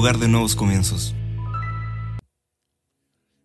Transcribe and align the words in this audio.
lugar 0.00 0.16
de 0.16 0.28
nuevos 0.28 0.56
comienzos. 0.56 1.14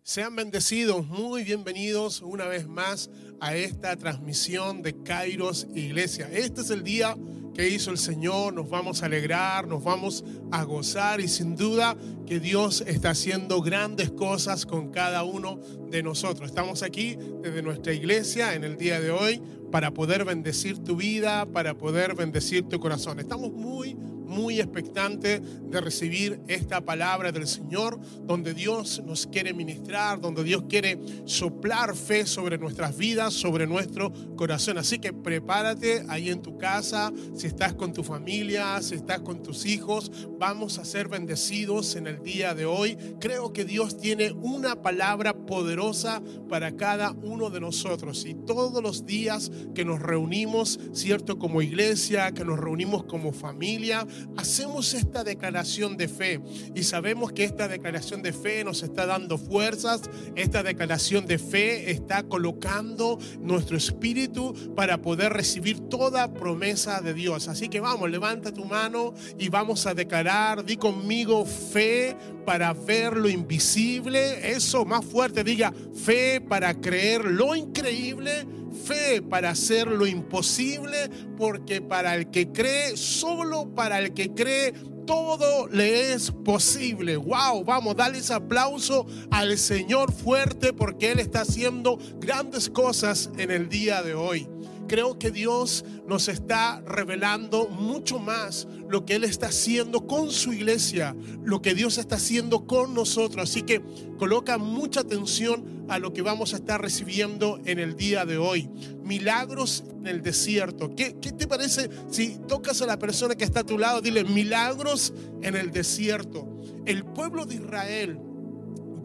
Sean 0.02 0.34
bendecidos, 0.34 1.06
muy 1.06 1.44
bienvenidos 1.44 2.22
una 2.22 2.46
vez 2.46 2.66
más 2.66 3.10
a 3.42 3.54
esta 3.54 3.94
transmisión 3.96 4.80
de 4.80 4.94
Kairos 5.02 5.66
Iglesia. 5.74 6.30
Este 6.32 6.62
es 6.62 6.70
el 6.70 6.82
día 6.82 7.14
que 7.52 7.68
hizo 7.68 7.90
el 7.90 7.98
Señor, 7.98 8.54
nos 8.54 8.70
vamos 8.70 9.02
a 9.02 9.06
alegrar, 9.06 9.68
nos 9.68 9.84
vamos 9.84 10.24
a 10.50 10.64
gozar 10.64 11.20
y 11.20 11.28
sin 11.28 11.56
duda 11.56 11.94
que 12.26 12.40
Dios 12.40 12.82
está 12.86 13.10
haciendo 13.10 13.60
grandes 13.60 14.10
cosas 14.10 14.64
con 14.64 14.90
cada 14.90 15.24
uno 15.24 15.60
de 15.90 16.02
nosotros. 16.02 16.48
Estamos 16.48 16.82
aquí 16.82 17.18
desde 17.42 17.60
nuestra 17.60 17.92
iglesia 17.92 18.54
en 18.54 18.64
el 18.64 18.78
día 18.78 18.98
de 18.98 19.10
hoy 19.10 19.42
para 19.70 19.90
poder 19.90 20.24
bendecir 20.24 20.78
tu 20.78 20.96
vida, 20.96 21.44
para 21.44 21.76
poder 21.76 22.14
bendecir 22.14 22.66
tu 22.66 22.80
corazón. 22.80 23.20
Estamos 23.20 23.52
muy 23.52 23.94
muy 24.26 24.60
expectante 24.60 25.40
de 25.40 25.80
recibir 25.80 26.40
esta 26.48 26.80
palabra 26.80 27.32
del 27.32 27.46
Señor, 27.46 27.98
donde 28.22 28.54
Dios 28.54 29.02
nos 29.04 29.26
quiere 29.26 29.54
ministrar, 29.54 30.20
donde 30.20 30.44
Dios 30.44 30.64
quiere 30.68 30.98
soplar 31.24 31.94
fe 31.94 32.26
sobre 32.26 32.58
nuestras 32.58 32.96
vidas, 32.96 33.32
sobre 33.32 33.66
nuestro 33.66 34.12
corazón. 34.36 34.78
Así 34.78 34.98
que 34.98 35.12
prepárate 35.12 36.04
ahí 36.08 36.30
en 36.30 36.42
tu 36.42 36.58
casa, 36.58 37.12
si 37.34 37.46
estás 37.46 37.74
con 37.74 37.92
tu 37.92 38.02
familia, 38.02 38.80
si 38.82 38.94
estás 38.94 39.20
con 39.20 39.42
tus 39.42 39.66
hijos, 39.66 40.10
vamos 40.38 40.78
a 40.78 40.84
ser 40.84 41.08
bendecidos 41.08 41.96
en 41.96 42.06
el 42.06 42.22
día 42.22 42.54
de 42.54 42.66
hoy. 42.66 42.96
Creo 43.20 43.52
que 43.52 43.64
Dios 43.64 43.96
tiene 43.98 44.32
una 44.32 44.82
palabra 44.82 45.34
poderosa 45.34 46.22
para 46.48 46.76
cada 46.76 47.12
uno 47.12 47.50
de 47.50 47.60
nosotros 47.60 48.24
y 48.24 48.34
todos 48.34 48.82
los 48.82 49.06
días 49.06 49.50
que 49.74 49.84
nos 49.84 50.00
reunimos, 50.00 50.78
cierto, 50.92 51.38
como 51.38 51.62
iglesia, 51.62 52.32
que 52.32 52.44
nos 52.44 52.58
reunimos 52.58 53.04
como 53.04 53.32
familia, 53.32 54.06
hacemos 54.36 54.94
esta 54.94 55.24
declaración 55.24 55.96
de 55.96 56.08
fe. 56.08 56.40
Y 56.74 56.82
sabemos 56.82 57.32
que 57.32 57.44
esta 57.44 57.68
declaración 57.68 58.22
de 58.22 58.32
fe 58.32 58.64
nos 58.64 58.82
está 58.82 59.06
dando 59.06 59.38
fuerzas, 59.38 60.02
esta 60.34 60.62
declaración 60.62 61.26
de 61.26 61.38
fe 61.38 61.90
está 61.90 62.22
colocando 62.22 63.18
nuestro 63.40 63.76
espíritu 63.76 64.54
para 64.74 65.02
poder 65.02 65.32
recibir 65.32 65.80
toda 65.88 66.32
promesa 66.32 67.00
de 67.00 67.14
Dios. 67.14 67.48
Así 67.48 67.68
que 67.68 67.80
vamos, 67.80 68.10
levanta 68.10 68.52
tu 68.52 68.64
mano 68.64 69.14
y 69.38 69.48
vamos 69.48 69.86
a 69.86 69.94
declarar, 69.94 70.64
di 70.64 70.76
conmigo 70.76 71.44
fe 71.44 72.16
para 72.44 72.72
ver 72.72 73.16
lo 73.16 73.28
invisible, 73.28 74.52
eso 74.52 74.84
más 74.84 75.04
fuerte, 75.04 75.42
diga 75.42 75.72
fe 75.94 76.40
para 76.40 76.74
creer 76.80 77.24
lo 77.24 77.54
increíble 77.56 78.46
fe 78.76 79.22
para 79.22 79.50
hacer 79.50 79.88
lo 79.88 80.06
imposible, 80.06 81.10
porque 81.36 81.80
para 81.80 82.14
el 82.14 82.30
que 82.30 82.52
cree, 82.52 82.96
solo 82.96 83.74
para 83.74 83.98
el 83.98 84.14
que 84.14 84.32
cree, 84.32 84.72
todo 85.06 85.68
le 85.68 86.12
es 86.12 86.30
posible. 86.30 87.16
Wow, 87.16 87.64
vamos, 87.64 87.96
darle 87.96 88.18
ese 88.18 88.34
aplauso 88.34 89.06
al 89.30 89.56
Señor 89.56 90.12
fuerte 90.12 90.72
porque 90.72 91.12
Él 91.12 91.20
está 91.20 91.42
haciendo 91.42 91.98
grandes 92.18 92.68
cosas 92.68 93.30
en 93.38 93.50
el 93.50 93.68
día 93.68 94.02
de 94.02 94.14
hoy. 94.14 94.48
Creo 94.88 95.18
que 95.18 95.32
Dios 95.32 95.84
nos 96.06 96.28
está 96.28 96.80
revelando 96.86 97.68
mucho 97.68 98.18
más 98.18 98.68
lo 98.88 99.04
que 99.04 99.16
Él 99.16 99.24
está 99.24 99.48
haciendo 99.48 100.06
con 100.06 100.30
su 100.30 100.52
iglesia, 100.52 101.16
lo 101.42 101.60
que 101.60 101.74
Dios 101.74 101.98
está 101.98 102.16
haciendo 102.16 102.66
con 102.66 102.94
nosotros. 102.94 103.50
Así 103.50 103.62
que 103.62 103.82
coloca 104.18 104.58
mucha 104.58 105.00
atención 105.00 105.75
a 105.88 105.98
lo 105.98 106.12
que 106.12 106.22
vamos 106.22 106.52
a 106.52 106.56
estar 106.56 106.80
recibiendo 106.80 107.60
en 107.64 107.78
el 107.78 107.96
día 107.96 108.24
de 108.24 108.38
hoy. 108.38 108.68
Milagros 109.02 109.84
en 109.98 110.06
el 110.06 110.22
desierto. 110.22 110.94
¿Qué, 110.94 111.16
qué 111.20 111.32
te 111.32 111.46
parece 111.46 111.88
si 112.10 112.38
tocas 112.48 112.82
a 112.82 112.86
la 112.86 112.98
persona 112.98 113.34
que 113.34 113.44
está 113.44 113.60
a 113.60 113.64
tu 113.64 113.78
lado? 113.78 114.00
Dile, 114.00 114.24
milagros 114.24 115.12
en 115.42 115.56
el 115.56 115.70
desierto. 115.70 116.46
El 116.84 117.04
pueblo 117.04 117.46
de 117.46 117.56
Israel 117.56 118.18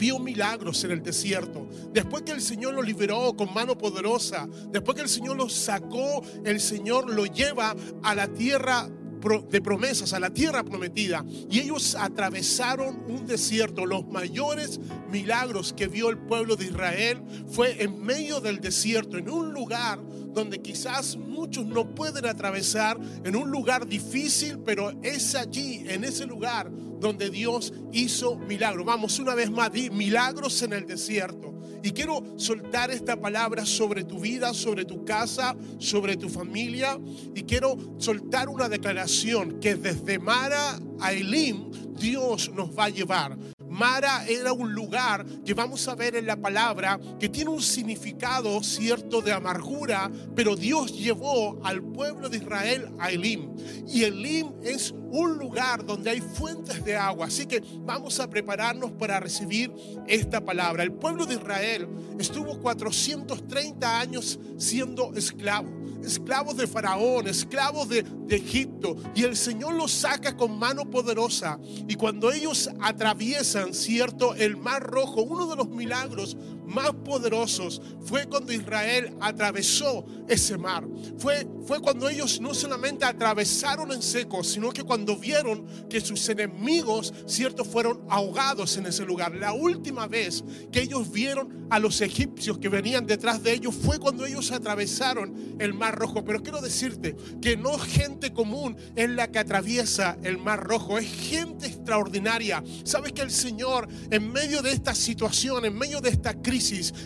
vio 0.02 0.18
milagros 0.18 0.84
en 0.84 0.92
el 0.92 1.04
desierto. 1.04 1.68
Después 1.94 2.24
que 2.24 2.32
el 2.32 2.42
Señor 2.42 2.74
lo 2.74 2.82
liberó 2.82 3.36
con 3.36 3.54
mano 3.54 3.78
poderosa, 3.78 4.48
después 4.72 4.96
que 4.96 5.04
el 5.04 5.10
Señor 5.10 5.38
lo 5.38 5.48
sacó, 5.48 6.24
el 6.44 6.60
Señor 6.60 7.14
lo 7.14 7.26
lleva 7.28 7.76
a 8.02 8.16
la 8.16 8.28
tierra 8.28 8.90
de 9.50 9.62
promesas, 9.62 10.14
a 10.14 10.20
la 10.20 10.32
tierra 10.32 10.64
prometida. 10.64 11.24
Y 11.50 11.60
ellos 11.60 11.96
atravesaron 11.96 13.04
un 13.08 13.26
desierto. 13.28 13.86
Los 13.86 14.08
mayores 14.08 14.80
milagros 15.12 15.74
que 15.74 15.88
vio 15.88 16.10
el 16.10 16.18
pueblo 16.18 16.56
de 16.56 16.66
Israel 16.66 17.22
fue 17.50 17.82
en 17.84 18.02
medio 18.02 18.42
del 18.42 18.60
desierto, 18.60 19.18
en 19.18 19.30
un 19.30 19.54
lugar 19.54 20.00
donde 20.34 20.62
quizás 20.62 21.16
muchos 21.16 21.66
no 21.66 21.94
pueden 21.94 22.26
atravesar, 22.26 22.98
en 23.24 23.36
un 23.36 23.52
lugar 23.52 23.88
difícil, 23.88 24.60
pero 24.60 24.92
es 25.02 25.36
allí, 25.36 25.84
en 25.88 26.04
ese 26.04 26.26
lugar, 26.26 26.72
donde 27.00 27.30
Dios 27.30 27.74
hizo 27.92 28.38
milagros. 28.38 28.86
Vamos 28.86 29.20
una 29.20 29.36
vez 29.36 29.50
más, 29.50 29.72
di 29.72 29.90
milagros 29.90 30.62
en 30.62 30.74
el 30.74 30.86
desierto. 30.86 31.52
Y 31.84 31.92
quiero 31.92 32.24
soltar 32.38 32.92
esta 32.92 33.20
palabra 33.20 33.66
sobre 33.66 34.04
tu 34.04 34.20
vida, 34.20 34.54
sobre 34.54 34.86
tu 34.86 35.04
casa, 35.04 35.56
sobre 35.80 36.16
tu 36.16 36.30
familia. 36.30 37.00
Y 37.34 37.42
quiero 37.44 37.76
soltar 37.98 38.50
una 38.50 38.70
declaración 38.70 39.60
que 39.60 39.76
desde 39.76 40.20
Mara 40.20 40.80
a 41.00 41.12
Elim 41.12 41.72
Dios 41.96 42.52
nos 42.54 42.78
va 42.78 42.86
a 42.86 42.90
llevar. 42.90 43.36
Mara 43.72 44.26
era 44.28 44.52
un 44.52 44.74
lugar 44.74 45.26
que 45.46 45.54
vamos 45.54 45.88
a 45.88 45.96
ver 45.96 46.16
en 46.18 46.26
la 46.26 46.36
palabra 46.36 47.00
que 47.18 47.30
tiene 47.30 47.50
un 47.50 47.62
significado 47.62 48.62
cierto 48.62 49.22
de 49.22 49.32
amargura, 49.32 50.12
pero 50.36 50.58
Dios 50.58 50.92
llevó 50.92 51.58
al 51.64 51.82
pueblo 51.82 52.28
de 52.28 52.38
Israel 52.38 52.90
a 53.00 53.12
Elim. 53.12 53.50
Y 53.88 54.04
Elim 54.04 54.52
es 54.62 54.92
un 54.92 55.38
lugar 55.38 55.86
donde 55.86 56.10
hay 56.10 56.20
fuentes 56.20 56.84
de 56.84 56.98
agua. 56.98 57.28
Así 57.28 57.46
que 57.46 57.64
vamos 57.80 58.20
a 58.20 58.30
prepararnos 58.30 58.92
para 58.92 59.22
recibir 59.22 59.72
esta 60.06 60.42
palabra. 60.42 60.84
El 60.84 60.92
pueblo 60.92 61.26
de 61.26 61.36
Israel 61.36 61.88
estuvo 62.20 62.60
430 62.60 64.00
años 64.00 64.38
siendo 64.58 65.14
esclavo 65.16 65.81
esclavos 66.04 66.58
de 66.58 66.68
Faraón, 66.68 67.28
esclavos 67.28 67.90
de, 67.90 68.06
Egipto. 68.30 68.96
Y 69.14 69.24
el 69.24 69.36
Señor 69.36 69.74
los 69.74 69.92
saca 69.92 70.38
con 70.38 70.58
mano 70.58 70.90
poderosa. 70.90 71.60
Y 71.88 71.96
cuando 71.96 72.32
ellos 72.32 72.70
atraviesan, 72.80 73.74
cierto, 73.74 74.36
el 74.36 74.56
mar 74.56 74.84
rojo, 74.84 75.22
uno 75.22 75.48
de 75.48 75.58
los 75.58 75.68
milagros 75.68 76.38
más 76.74 76.92
poderosos 77.06 77.82
fue 78.06 78.28
cuando 78.28 78.54
Israel 78.54 79.16
atravesó 79.20 80.06
ese 80.28 80.58
mar. 80.58 80.88
Fue, 81.18 81.48
fue 81.66 81.80
cuando 81.80 82.10
ellos 82.10 82.40
no 82.40 82.54
solamente 82.54 83.06
atravesaron 83.06 83.92
en 83.92 84.02
seco, 84.02 84.44
sino 84.44 84.72
que 84.72 84.84
cuando 84.84 85.18
vieron 85.18 85.66
que 85.90 86.02
sus 86.02 86.28
enemigos, 86.30 87.14
cierto, 87.28 87.66
fueron 87.66 88.02
ahogados 88.10 88.78
en 88.78 88.86
ese 88.86 89.06
lugar. 89.06 89.36
La 89.36 89.54
última 89.54 90.08
vez 90.08 90.44
que 90.72 90.82
ellos 90.82 91.12
vieron 91.12 91.68
a 91.70 91.80
los 91.80 92.02
egipcios 92.02 92.58
que 92.58 92.70
venían 92.70 93.06
detrás 93.06 93.44
de 93.44 93.54
ellos 93.54 93.76
fue 93.76 94.00
cuando 94.00 94.26
ellos 94.26 94.52
atravesaron 94.52 95.56
el 95.60 95.74
mar 95.74 95.98
rojo. 95.98 96.24
Pero 96.24 96.42
quiero 96.44 96.62
decirte 96.62 97.16
que 97.42 97.58
no 97.58 97.78
gente 97.78 98.34
común 98.34 98.76
es 98.96 99.10
la 99.10 99.32
que 99.32 99.40
atraviesa 99.40 100.18
el 100.24 100.38
mar 100.38 100.64
rojo, 100.64 100.98
es 100.98 101.08
gente 101.08 101.68
extraordinaria. 101.68 102.64
Sabes 102.84 103.14
que 103.14 103.22
el 103.22 103.32
Señor 103.32 103.88
en 104.10 104.32
medio 104.32 104.62
de 104.62 104.72
esta 104.72 104.96
situación, 104.96 105.66
en 105.66 105.78
medio 105.78 106.02
de 106.02 106.10
esta 106.10 106.34
crisis, 106.34 106.61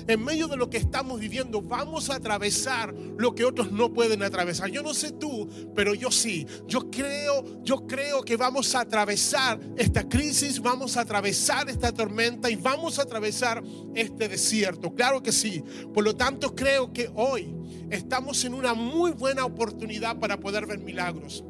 en 0.07 0.23
medio 0.23 0.47
de 0.47 0.57
lo 0.57 0.69
que 0.69 0.77
estamos 0.77 1.19
viviendo, 1.19 1.61
vamos 1.61 2.09
a 2.09 2.16
atravesar 2.16 2.93
lo 2.93 3.33
que 3.33 3.45
otros 3.45 3.71
no 3.71 3.93
pueden 3.93 4.23
atravesar. 4.23 4.69
Yo 4.69 4.81
no 4.81 4.93
sé 4.93 5.11
tú, 5.11 5.49
pero 5.75 5.93
yo 5.93 6.11
sí. 6.11 6.45
Yo 6.67 6.89
creo, 6.91 7.63
yo 7.63 7.88
creo 7.88 8.23
que 8.23 8.35
vamos 8.35 8.75
a 8.75 8.81
atravesar 8.81 9.59
esta 9.77 10.07
crisis, 10.07 10.59
vamos 10.59 10.97
a 10.97 11.01
atravesar 11.01 11.69
esta 11.69 11.91
tormenta 11.91 12.50
y 12.50 12.56
vamos 12.56 13.00
a 13.00 13.03
atravesar 13.03 13.63
este 13.95 14.27
desierto. 14.27 14.94
Claro 14.94 15.24
que 15.24 15.31
sí. 15.31 15.63
Por 15.94 16.03
lo 16.03 16.15
tanto, 16.15 16.53
creo 16.56 16.91
que 16.91 17.09
hoy 17.15 17.56
estamos 17.89 18.44
en 18.44 18.53
una 18.53 18.74
muy 18.74 19.12
buena 19.12 19.45
oportunidad 19.45 20.19
para 20.19 20.39
poder 20.39 20.65
ver 20.65 20.80
milagros. 20.80 21.44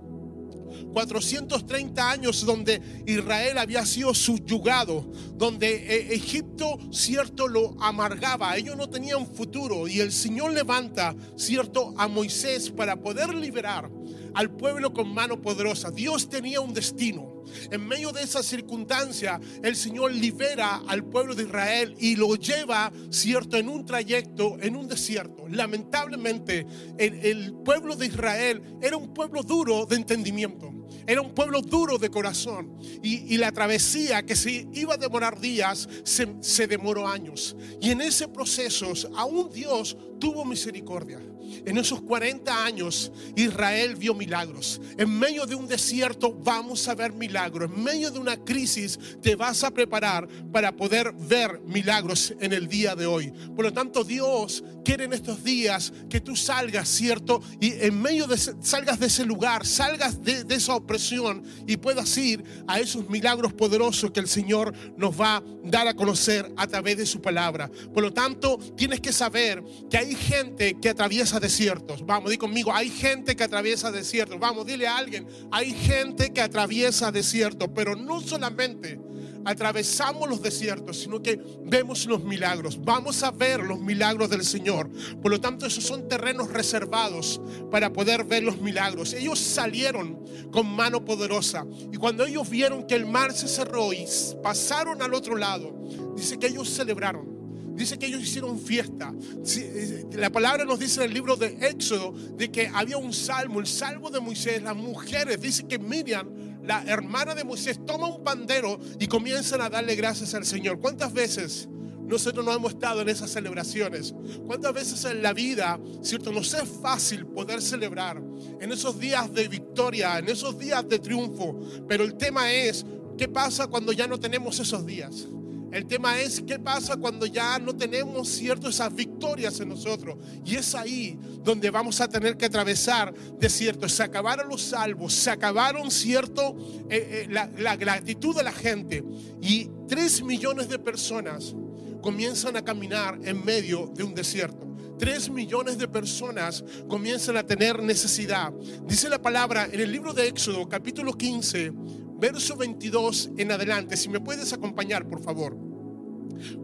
430 0.93 2.09
años 2.09 2.45
donde 2.45 2.81
Israel 3.05 3.57
había 3.57 3.85
sido 3.85 4.13
subyugado, 4.13 5.05
donde 5.35 5.75
eh, 5.75 6.13
Egipto, 6.13 6.79
cierto, 6.91 7.47
lo 7.47 7.75
amargaba, 7.81 8.55
ellos 8.57 8.75
no 8.75 8.89
tenían 8.89 9.27
futuro 9.27 9.87
y 9.87 9.99
el 9.99 10.11
Señor 10.11 10.51
levanta, 10.51 11.15
cierto, 11.35 11.93
a 11.97 12.07
Moisés 12.07 12.69
para 12.69 12.95
poder 12.95 13.33
liberar 13.33 13.89
al 14.35 14.51
pueblo 14.51 14.93
con 14.93 15.13
mano 15.13 15.41
poderosa. 15.41 15.89
Dios 15.89 16.29
tenía 16.29 16.61
un 16.61 16.73
destino. 16.73 17.43
En 17.71 17.87
medio 17.87 18.11
de 18.11 18.23
esa 18.23 18.43
circunstancia, 18.43 19.39
el 19.63 19.75
Señor 19.75 20.13
libera 20.13 20.81
al 20.87 21.05
pueblo 21.05 21.35
de 21.35 21.43
Israel 21.43 21.95
y 21.99 22.15
lo 22.15 22.35
lleva, 22.35 22.91
cierto, 23.09 23.57
en 23.57 23.69
un 23.69 23.85
trayecto, 23.85 24.57
en 24.61 24.75
un 24.75 24.87
desierto. 24.87 25.47
Lamentablemente, 25.47 26.65
el, 26.97 27.53
pueblo 27.63 27.95
de 27.95 28.07
Israel 28.07 28.61
era 28.81 28.97
un 28.97 29.13
pueblo 29.13 29.41
duro 29.41 29.85
de 29.85 29.95
entendimiento. 29.95 30.71
Era 31.07 31.21
un 31.21 31.33
pueblo 31.33 31.61
duro 31.61 31.97
de 31.97 32.09
corazón. 32.09 32.77
Y, 33.01 33.37
la 33.37 33.51
travesía, 33.51 34.23
que 34.23 34.35
si 34.35 34.67
iba 34.73 34.95
a 34.95 34.97
demorar 34.97 35.39
días, 35.39 35.87
se, 36.03 36.35
se 36.41 36.67
demoró 36.67 37.07
años. 37.07 37.55
Y 37.81 37.91
en 37.91 38.01
ese 38.01 38.27
proceso, 38.27 38.91
aún 39.15 39.49
Dios 39.51 39.97
tuvo 40.19 40.43
misericordia. 40.45 41.19
En 41.65 41.77
esos 41.77 42.01
40 42.01 42.65
años 42.65 43.11
Israel 43.35 43.95
vio 43.95 44.13
milagros. 44.13 44.81
En 44.97 45.17
medio 45.17 45.45
de 45.45 45.55
un 45.55 45.67
desierto 45.67 46.33
vamos 46.33 46.87
a 46.87 46.95
ver 46.95 47.13
milagros. 47.13 47.71
En 47.71 47.83
medio 47.83 48.11
de 48.11 48.19
una 48.19 48.37
crisis 48.37 48.99
te 49.21 49.35
vas 49.35 49.63
a 49.63 49.71
preparar 49.71 50.27
para 50.51 50.75
poder 50.75 51.13
ver 51.13 51.61
milagros 51.65 52.33
en 52.39 52.53
el 52.53 52.67
día 52.67 52.95
de 52.95 53.05
hoy. 53.05 53.31
Por 53.55 53.65
lo 53.65 53.73
tanto, 53.73 54.03
Dios 54.03 54.63
quiere 54.83 55.05
en 55.05 55.13
estos 55.13 55.43
días 55.43 55.91
que 56.09 56.21
tú 56.21 56.35
salgas, 56.35 56.87
¿cierto? 56.87 57.41
Y 57.59 57.73
en 57.73 58.01
medio 58.01 58.27
de 58.27 58.37
salgas 58.37 58.99
de 58.99 59.07
ese 59.07 59.25
lugar, 59.25 59.65
salgas 59.65 60.23
de, 60.23 60.43
de 60.43 60.55
esa 60.55 60.75
opresión 60.75 61.43
y 61.67 61.77
puedas 61.77 62.17
ir 62.17 62.43
a 62.67 62.79
esos 62.79 63.09
milagros 63.09 63.53
poderosos 63.53 64.11
que 64.11 64.19
el 64.19 64.27
Señor 64.27 64.73
nos 64.97 65.19
va 65.19 65.37
a 65.37 65.43
dar 65.63 65.87
a 65.87 65.95
conocer 65.95 66.51
a 66.55 66.67
través 66.67 66.97
de 66.97 67.05
su 67.05 67.21
palabra. 67.21 67.69
Por 67.93 68.03
lo 68.03 68.13
tanto, 68.13 68.57
tienes 68.75 69.01
que 69.01 69.11
saber 69.11 69.63
que 69.89 69.97
hay 69.97 70.15
gente 70.15 70.79
que 70.79 70.89
atraviesa 70.89 71.34
desiertos. 71.39 72.05
Vamos, 72.05 72.31
di 72.31 72.37
conmigo, 72.37 72.73
hay 72.73 72.89
gente 72.89 73.35
que 73.35 73.43
atraviesa 73.43 73.91
desiertos. 73.91 74.39
Vamos, 74.39 74.65
dile 74.65 74.87
a 74.87 74.97
alguien, 74.97 75.27
hay 75.51 75.71
gente 75.71 76.33
que 76.33 76.41
atraviesa 76.41 77.11
desiertos, 77.11 77.69
pero 77.73 77.95
no 77.95 78.21
solamente 78.21 78.99
atravesamos 79.45 80.27
los 80.27 80.41
desiertos, 80.41 80.97
sino 80.97 81.21
que 81.21 81.39
vemos 81.63 82.05
los 82.07 82.23
milagros. 82.23 82.83
Vamos 82.83 83.21
a 83.23 83.31
ver 83.31 83.61
los 83.61 83.79
milagros 83.79 84.29
del 84.29 84.43
Señor. 84.43 84.89
Por 85.21 85.31
lo 85.31 85.39
tanto, 85.39 85.65
esos 85.67 85.83
son 85.83 86.09
terrenos 86.09 86.49
reservados 86.51 87.39
para 87.71 87.93
poder 87.93 88.23
ver 88.23 88.43
los 88.43 88.59
milagros. 88.59 89.13
Ellos 89.13 89.39
salieron 89.39 90.19
con 90.51 90.67
mano 90.67 91.05
poderosa 91.05 91.65
y 91.91 91.97
cuando 91.97 92.25
ellos 92.25 92.49
vieron 92.49 92.87
que 92.87 92.95
el 92.95 93.05
mar 93.05 93.33
se 93.33 93.47
cerró 93.47 93.93
y 93.93 94.05
pasaron 94.41 95.01
al 95.01 95.13
otro 95.13 95.37
lado, 95.37 95.75
dice 96.15 96.39
que 96.39 96.47
ellos 96.47 96.69
celebraron. 96.69 97.34
Dice 97.75 97.99
que 97.99 98.05
ellos 98.05 98.21
hicieron 98.21 98.57
fiesta. 98.57 99.13
Eh, 99.57 100.05
la 100.13 100.29
palabra 100.29 100.63
nos 100.63 100.79
dice 100.79 101.01
en 101.01 101.07
el 101.09 101.13
libro 101.13 101.35
de 101.35 101.57
Éxodo 101.61 102.13
de 102.37 102.49
que 102.49 102.71
había 102.73 102.97
un 102.97 103.13
salmo, 103.13 103.59
el 103.59 103.67
salmo 103.67 104.09
de 104.09 104.21
Moisés. 104.21 104.63
Las 104.63 104.75
mujeres, 104.75 105.41
dice 105.41 105.67
que 105.67 105.77
Miriam, 105.77 106.27
la 106.63 106.83
hermana 106.85 107.35
de 107.35 107.43
Moisés, 107.43 107.79
toma 107.85 108.07
un 108.07 108.23
pandero 108.23 108.79
y 108.97 109.07
comienzan 109.07 109.59
a 109.61 109.69
darle 109.69 109.95
gracias 109.95 110.33
al 110.33 110.45
Señor. 110.45 110.79
¿Cuántas 110.79 111.11
veces 111.11 111.67
nosotros 112.07 112.45
no 112.45 112.53
hemos 112.53 112.73
estado 112.73 113.01
en 113.01 113.09
esas 113.09 113.31
celebraciones? 113.31 114.15
¿Cuántas 114.47 114.73
veces 114.73 115.03
en 115.03 115.21
la 115.21 115.33
vida, 115.33 115.77
cierto, 116.01 116.31
nos 116.31 116.53
es 116.53 116.63
fácil 116.81 117.25
poder 117.25 117.61
celebrar 117.61 118.21
en 118.61 118.71
esos 118.71 118.97
días 118.97 119.33
de 119.33 119.49
victoria, 119.49 120.17
en 120.19 120.29
esos 120.29 120.57
días 120.57 120.87
de 120.87 120.99
triunfo? 120.99 121.59
Pero 121.89 122.05
el 122.05 122.15
tema 122.15 122.53
es, 122.53 122.85
¿qué 123.17 123.27
pasa 123.27 123.67
cuando 123.67 123.91
ya 123.91 124.07
no 124.07 124.17
tenemos 124.17 124.59
esos 124.61 124.85
días? 124.85 125.27
El 125.75 125.87
tema 125.87 126.21
es 126.21 126.41
qué 126.47 126.57
pasa 126.57 126.95
cuando 126.95 127.25
ya 127.25 127.59
no 127.59 127.75
tenemos 127.75 128.29
cierto 128.29 128.69
esas 128.69 128.95
victorias 128.95 129.59
en 129.59 129.67
nosotros. 129.67 130.15
Y 130.45 130.55
es 130.55 130.73
ahí 130.73 131.19
donde 131.43 131.69
vamos 131.69 131.99
a 131.99 132.07
tener 132.07 132.37
que 132.37 132.45
atravesar 132.45 133.13
desiertos. 133.37 133.91
Se 133.91 134.01
acabaron 134.01 134.47
los 134.47 134.61
salvos, 134.61 135.13
se 135.13 135.31
acabaron 135.31 135.91
cierto 135.91 136.55
eh, 136.89 137.25
eh, 137.25 137.27
la, 137.29 137.51
la 137.57 137.75
gratitud 137.75 138.33
de 138.33 138.43
la 138.43 138.53
gente. 138.53 139.03
Y 139.41 139.69
tres 139.85 140.23
millones 140.23 140.69
de 140.69 140.79
personas 140.79 141.53
comienzan 142.01 142.55
a 142.55 142.63
caminar 142.63 143.19
en 143.23 143.43
medio 143.43 143.91
de 143.93 144.03
un 144.05 144.15
desierto. 144.15 144.73
Tres 144.97 145.29
millones 145.29 145.77
de 145.77 145.89
personas 145.89 146.63
comienzan 146.87 147.35
a 147.35 147.45
tener 147.45 147.83
necesidad. 147.83 148.53
Dice 148.87 149.09
la 149.09 149.21
palabra 149.21 149.67
en 149.69 149.81
el 149.81 149.91
libro 149.91 150.13
de 150.13 150.25
Éxodo, 150.25 150.69
capítulo 150.69 151.11
15, 151.11 151.73
verso 152.17 152.55
22 152.55 153.31
en 153.37 153.51
adelante. 153.51 153.97
Si 153.97 154.07
me 154.07 154.21
puedes 154.21 154.53
acompañar, 154.53 155.05
por 155.09 155.21
favor. 155.21 155.64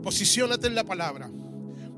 Posiciónate 0.03 0.67
en 0.67 0.75
la 0.75 0.83
palabra. 0.83 1.29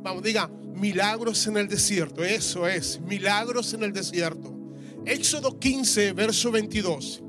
Vamos, 0.01 0.23
diga, 0.23 0.49
milagros 0.75 1.45
en 1.47 1.57
el 1.57 1.67
desierto. 1.67 2.23
Eso 2.23 2.67
es, 2.67 2.99
milagros 3.01 3.73
en 3.73 3.83
el 3.83 3.93
desierto. 3.93 4.53
Éxodo 5.05 5.59
15, 5.59 6.13
verso 6.13 6.51
22. 6.51 7.23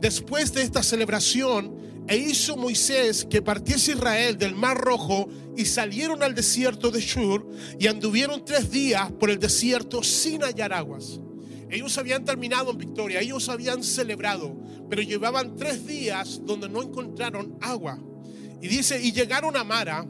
Después 0.00 0.52
de 0.52 0.62
esta 0.62 0.82
celebración, 0.82 1.76
e 2.08 2.16
hizo 2.16 2.56
Moisés 2.56 3.26
que 3.28 3.42
partiese 3.42 3.92
Israel 3.92 4.38
del 4.38 4.54
Mar 4.54 4.78
Rojo 4.78 5.28
y 5.56 5.64
salieron 5.64 6.22
al 6.22 6.34
desierto 6.34 6.90
de 6.90 7.00
Shur 7.00 7.48
y 7.78 7.88
anduvieron 7.88 8.44
tres 8.44 8.70
días 8.70 9.10
por 9.12 9.30
el 9.30 9.38
desierto 9.38 10.02
sin 10.02 10.42
hallar 10.42 10.72
aguas. 10.72 11.20
Ellos 11.68 11.98
habían 11.98 12.24
terminado 12.24 12.70
en 12.70 12.78
victoria, 12.78 13.20
ellos 13.20 13.48
habían 13.48 13.82
celebrado, 13.82 14.56
pero 14.88 15.02
llevaban 15.02 15.56
tres 15.56 15.84
días 15.84 16.40
donde 16.44 16.68
no 16.68 16.80
encontraron 16.80 17.58
agua. 17.60 17.98
Y 18.66 18.68
dice, 18.68 19.00
y 19.00 19.12
llegaron 19.12 19.56
a 19.56 19.62
Mara 19.62 20.04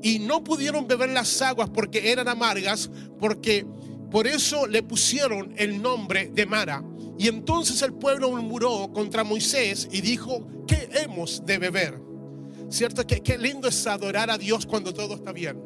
y 0.00 0.20
no 0.20 0.44
pudieron 0.44 0.86
beber 0.86 1.08
las 1.08 1.42
aguas 1.42 1.68
porque 1.68 2.12
eran 2.12 2.28
amargas, 2.28 2.88
porque 3.18 3.66
por 4.12 4.28
eso 4.28 4.68
le 4.68 4.84
pusieron 4.84 5.52
el 5.56 5.82
nombre 5.82 6.30
de 6.32 6.46
Mara. 6.46 6.84
Y 7.18 7.26
entonces 7.26 7.82
el 7.82 7.94
pueblo 7.94 8.30
murmuró 8.30 8.92
contra 8.92 9.24
Moisés 9.24 9.88
y 9.90 10.02
dijo, 10.02 10.46
¿qué 10.68 10.88
hemos 10.92 11.44
de 11.44 11.58
beber? 11.58 12.00
¿Cierto? 12.68 13.04
que 13.04 13.24
qué 13.24 13.38
lindo 13.38 13.66
es 13.66 13.84
adorar 13.88 14.30
a 14.30 14.38
Dios 14.38 14.66
cuando 14.66 14.94
todo 14.94 15.16
está 15.16 15.32
bien. 15.32 15.60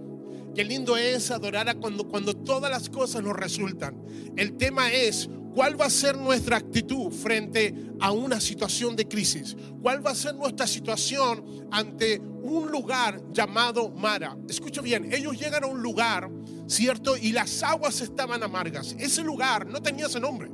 Qué 0.55 0.65
lindo 0.65 0.97
es 0.97 1.31
adorar 1.31 1.69
a 1.69 1.75
cuando, 1.75 2.09
cuando 2.09 2.35
todas 2.35 2.71
las 2.71 2.89
cosas 2.89 3.23
nos 3.23 3.37
resultan. 3.37 4.03
El 4.39 4.57
tema 4.57 4.91
es 4.91 5.29
¿Cuál 5.55 5.81
va 5.81 5.87
a 5.87 5.91
ser 5.91 6.17
nuestra 6.17 6.57
actitud 6.57 7.11
frente 7.11 7.75
a 8.01 8.13
una 8.13 8.41
situación 8.41 8.95
de 8.95 9.09
crisis? 9.09 9.57
¿Cuál 9.83 10.05
va 10.05 10.13
a 10.13 10.15
ser 10.15 10.35
nuestra 10.35 10.67
situación 10.67 11.69
ante 11.73 12.21
un 12.21 12.71
lugar 12.71 13.21
llamado 13.33 13.91
Mara? 13.91 14.37
Escucha 14.49 14.81
bien, 14.81 15.13
ellos 15.13 15.39
llegan 15.39 15.65
a 15.65 15.67
un 15.67 15.83
lugar, 15.83 16.31
¿cierto? 16.67 17.17
Y 17.17 17.33
las 17.33 17.63
aguas 17.65 18.01
estaban 18.01 18.43
amargas. 18.43 18.95
Ese 18.99 19.25
lugar 19.25 19.67
no 19.67 19.83
tenía 19.83 20.07
ese 20.07 20.21
nombre. 20.21 20.51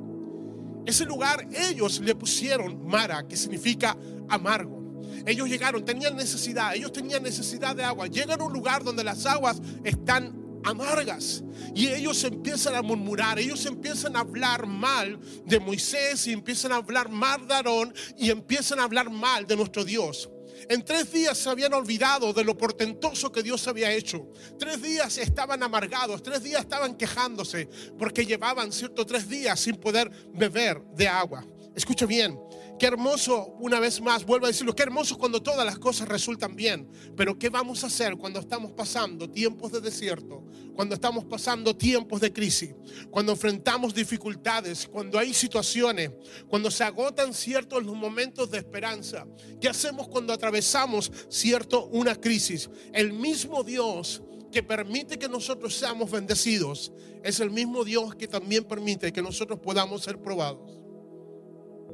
Ese 0.86 1.04
lugar 1.04 1.46
ellos 1.52 2.00
le 2.00 2.14
pusieron 2.14 2.86
Mara, 2.86 3.26
que 3.28 3.36
significa 3.36 3.96
amargo. 4.28 5.02
Ellos 5.26 5.48
llegaron, 5.48 5.84
tenían 5.84 6.16
necesidad, 6.16 6.74
ellos 6.74 6.92
tenían 6.92 7.22
necesidad 7.22 7.76
de 7.76 7.84
agua. 7.84 8.06
Llegan 8.06 8.40
a 8.40 8.44
un 8.44 8.52
lugar 8.52 8.82
donde 8.82 9.04
las 9.04 9.26
aguas 9.26 9.60
están 9.84 10.45
amargas. 10.66 11.42
Y 11.74 11.88
ellos 11.88 12.22
empiezan 12.24 12.74
a 12.74 12.82
murmurar, 12.82 13.38
ellos 13.38 13.64
empiezan 13.66 14.16
a 14.16 14.20
hablar 14.20 14.66
mal 14.66 15.18
de 15.44 15.60
Moisés 15.60 16.26
y 16.26 16.32
empiezan 16.32 16.72
a 16.72 16.76
hablar 16.76 17.08
mal 17.08 17.46
de 17.46 17.54
Aarón 17.54 17.94
y 18.16 18.30
empiezan 18.30 18.80
a 18.80 18.84
hablar 18.84 19.10
mal 19.10 19.46
de 19.46 19.56
nuestro 19.56 19.84
Dios. 19.84 20.28
En 20.68 20.84
tres 20.84 21.12
días 21.12 21.36
se 21.36 21.48
habían 21.48 21.74
olvidado 21.74 22.32
de 22.32 22.42
lo 22.42 22.56
portentoso 22.56 23.30
que 23.30 23.42
Dios 23.42 23.66
había 23.68 23.92
hecho. 23.92 24.32
Tres 24.58 24.82
días 24.82 25.18
estaban 25.18 25.62
amargados, 25.62 26.22
tres 26.22 26.42
días 26.42 26.62
estaban 26.62 26.96
quejándose 26.96 27.68
porque 27.98 28.24
llevaban, 28.24 28.72
cierto, 28.72 29.04
tres 29.04 29.28
días 29.28 29.60
sin 29.60 29.76
poder 29.76 30.10
beber 30.32 30.82
de 30.94 31.08
agua. 31.08 31.46
Escucha 31.74 32.06
bien, 32.06 32.38
Qué 32.78 32.86
hermoso, 32.86 33.56
una 33.58 33.80
vez 33.80 34.02
más, 34.02 34.26
vuelvo 34.26 34.44
a 34.44 34.48
decirlo, 34.48 34.74
qué 34.74 34.82
hermoso 34.82 35.16
cuando 35.16 35.42
todas 35.42 35.64
las 35.64 35.78
cosas 35.78 36.08
resultan 36.08 36.54
bien. 36.54 36.90
Pero 37.16 37.38
¿qué 37.38 37.48
vamos 37.48 37.82
a 37.82 37.86
hacer 37.86 38.16
cuando 38.18 38.38
estamos 38.38 38.72
pasando 38.72 39.30
tiempos 39.30 39.72
de 39.72 39.80
desierto? 39.80 40.44
Cuando 40.74 40.94
estamos 40.94 41.24
pasando 41.24 41.74
tiempos 41.74 42.20
de 42.20 42.34
crisis, 42.34 42.74
cuando 43.10 43.32
enfrentamos 43.32 43.94
dificultades, 43.94 44.86
cuando 44.86 45.18
hay 45.18 45.32
situaciones, 45.32 46.10
cuando 46.48 46.70
se 46.70 46.84
agotan 46.84 47.32
ciertos 47.32 47.82
momentos 47.84 48.50
de 48.50 48.58
esperanza. 48.58 49.26
¿Qué 49.58 49.68
hacemos 49.68 50.08
cuando 50.08 50.34
atravesamos 50.34 51.10
cierto 51.30 51.86
una 51.86 52.14
crisis? 52.14 52.68
El 52.92 53.14
mismo 53.14 53.64
Dios 53.64 54.22
que 54.52 54.62
permite 54.62 55.18
que 55.18 55.28
nosotros 55.30 55.74
seamos 55.74 56.10
bendecidos 56.10 56.92
es 57.22 57.40
el 57.40 57.50
mismo 57.50 57.84
Dios 57.84 58.14
que 58.14 58.28
también 58.28 58.64
permite 58.64 59.12
que 59.12 59.22
nosotros 59.22 59.60
podamos 59.60 60.02
ser 60.02 60.20
probados. 60.20 60.85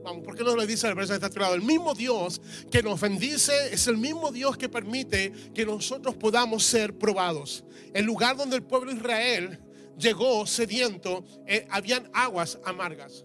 Vamos, 0.02 0.24
¿por 0.24 0.36
qué 0.36 0.42
no 0.42 0.56
le 0.56 0.66
dice 0.66 0.88
al 0.88 0.94
verso 0.94 1.16
de 1.16 1.24
este 1.24 1.38
lado? 1.40 1.54
El 1.54 1.62
mismo 1.62 1.94
Dios 1.94 2.40
que 2.70 2.82
nos 2.82 3.00
bendice 3.00 3.72
es 3.72 3.86
el 3.86 3.96
mismo 3.96 4.32
Dios 4.32 4.56
que 4.56 4.68
permite 4.68 5.32
que 5.54 5.64
nosotros 5.64 6.16
podamos 6.16 6.64
ser 6.64 6.98
probados. 6.98 7.64
El 7.94 8.04
lugar 8.04 8.36
donde 8.36 8.56
el 8.56 8.62
pueblo 8.62 8.90
de 8.90 8.98
Israel 8.98 9.60
llegó 9.96 10.46
sediento, 10.46 11.24
eh, 11.46 11.66
habían 11.70 12.10
aguas 12.12 12.58
amargas. 12.64 13.24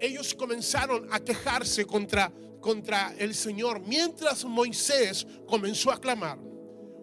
Ellos 0.00 0.34
comenzaron 0.34 1.06
a 1.12 1.20
quejarse 1.20 1.84
contra, 1.84 2.32
contra 2.60 3.14
el 3.18 3.34
Señor 3.34 3.80
mientras 3.86 4.44
Moisés 4.44 5.26
comenzó 5.46 5.90
a 5.90 6.00
clamar. 6.00 6.38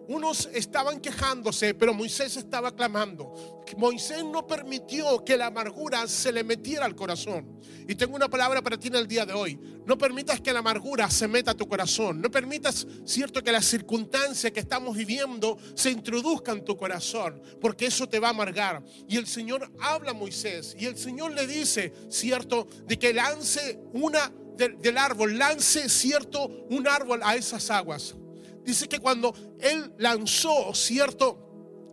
Unos 0.08 0.48
estaban 0.52 1.00
quejándose, 1.00 1.74
pero 1.74 1.94
Moisés 1.94 2.36
estaba 2.36 2.74
clamando. 2.74 3.62
Moisés 3.76 4.24
no 4.24 4.46
permitió 4.46 5.24
que 5.24 5.36
la 5.36 5.46
amargura 5.46 6.06
se 6.08 6.32
le 6.32 6.44
metiera 6.44 6.84
al 6.84 6.94
corazón. 6.94 7.60
Y 7.88 7.94
tengo 7.94 8.16
una 8.16 8.28
palabra 8.28 8.62
para 8.62 8.78
ti 8.78 8.88
en 8.88 8.96
el 8.96 9.08
día 9.08 9.24
de 9.24 9.32
hoy. 9.32 9.58
No 9.86 9.98
permitas 9.98 10.40
que 10.40 10.52
la 10.52 10.60
amargura 10.60 11.10
se 11.10 11.26
meta 11.26 11.52
a 11.52 11.56
tu 11.56 11.66
corazón. 11.66 12.20
No 12.20 12.30
permitas, 12.30 12.86
cierto, 13.04 13.42
que 13.42 13.52
la 13.52 13.62
circunstancia 13.62 14.52
que 14.52 14.60
estamos 14.60 14.96
viviendo 14.96 15.58
se 15.74 15.90
introduzca 15.90 16.52
en 16.52 16.64
tu 16.64 16.76
corazón, 16.76 17.40
porque 17.60 17.86
eso 17.86 18.08
te 18.08 18.20
va 18.20 18.28
a 18.28 18.30
amargar. 18.30 18.82
Y 19.08 19.16
el 19.16 19.26
Señor 19.26 19.70
habla 19.80 20.10
a 20.10 20.14
Moisés 20.14 20.76
y 20.78 20.86
el 20.86 20.96
Señor 20.96 21.32
le 21.32 21.46
dice, 21.46 21.92
cierto, 22.08 22.66
de 22.86 22.98
que 22.98 23.12
lance 23.12 23.80
una 23.92 24.32
del 24.56 24.98
árbol, 24.98 25.38
lance, 25.38 25.88
cierto, 25.88 26.46
un 26.70 26.86
árbol 26.86 27.20
a 27.22 27.34
esas 27.34 27.70
aguas. 27.70 28.14
Dice 28.64 28.88
que 28.88 28.98
cuando 28.98 29.34
él 29.60 29.92
lanzó, 29.98 30.74
cierto, 30.74 31.52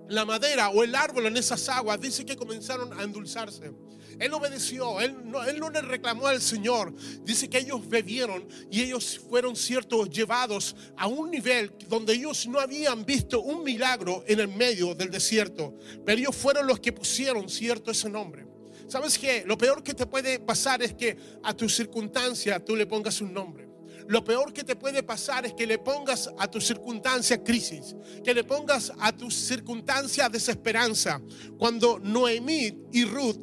la 0.09 0.25
madera 0.25 0.69
o 0.69 0.83
el 0.83 0.95
árbol 0.95 1.27
en 1.27 1.37
esas 1.37 1.69
aguas, 1.69 1.99
dice 2.01 2.25
que 2.25 2.35
comenzaron 2.35 2.99
a 2.99 3.03
endulzarse. 3.03 3.71
Él 4.19 4.33
obedeció, 4.33 4.99
él 4.99 5.15
no, 5.23 5.43
él 5.45 5.59
no 5.59 5.69
le 5.69 5.81
reclamó 5.81 6.27
al 6.27 6.41
Señor. 6.41 6.93
Dice 7.23 7.49
que 7.49 7.59
ellos 7.59 7.87
bebieron 7.87 8.45
y 8.69 8.81
ellos 8.81 9.19
fueron 9.29 9.55
ciertos 9.55 10.09
llevados 10.09 10.75
a 10.97 11.07
un 11.07 11.31
nivel 11.31 11.71
donde 11.87 12.13
ellos 12.13 12.45
no 12.47 12.59
habían 12.59 13.05
visto 13.05 13.41
un 13.41 13.63
milagro 13.63 14.23
en 14.27 14.41
el 14.41 14.49
medio 14.49 14.93
del 14.93 15.09
desierto. 15.09 15.77
Pero 16.05 16.19
ellos 16.19 16.35
fueron 16.35 16.67
los 16.67 16.79
que 16.79 16.91
pusieron 16.91 17.47
cierto 17.47 17.91
ese 17.91 18.09
nombre. 18.09 18.45
¿Sabes 18.89 19.17
qué? 19.17 19.43
Lo 19.45 19.57
peor 19.57 19.83
que 19.83 19.93
te 19.93 20.05
puede 20.05 20.39
pasar 20.39 20.81
es 20.83 20.93
que 20.95 21.15
a 21.43 21.53
tu 21.53 21.69
circunstancia 21.69 22.63
tú 22.63 22.75
le 22.75 22.87
pongas 22.87 23.21
un 23.21 23.33
nombre. 23.33 23.68
Lo 24.09 24.23
peor 24.23 24.51
que 24.51 24.63
te 24.63 24.75
puede 24.75 25.03
pasar 25.03 25.45
es 25.45 25.53
que 25.53 25.67
le 25.67 25.77
pongas 25.77 26.31
a 26.39 26.49
tu 26.49 26.59
circunstancia 26.59 27.43
crisis, 27.43 27.95
que 28.23 28.33
le 28.33 28.43
pongas 28.43 28.91
a 28.99 29.11
tu 29.11 29.29
circunstancia 29.29 30.27
desesperanza. 30.27 31.21
Cuando 31.59 31.99
Noemí 31.99 32.87
y 32.91 33.05
Ruth 33.05 33.37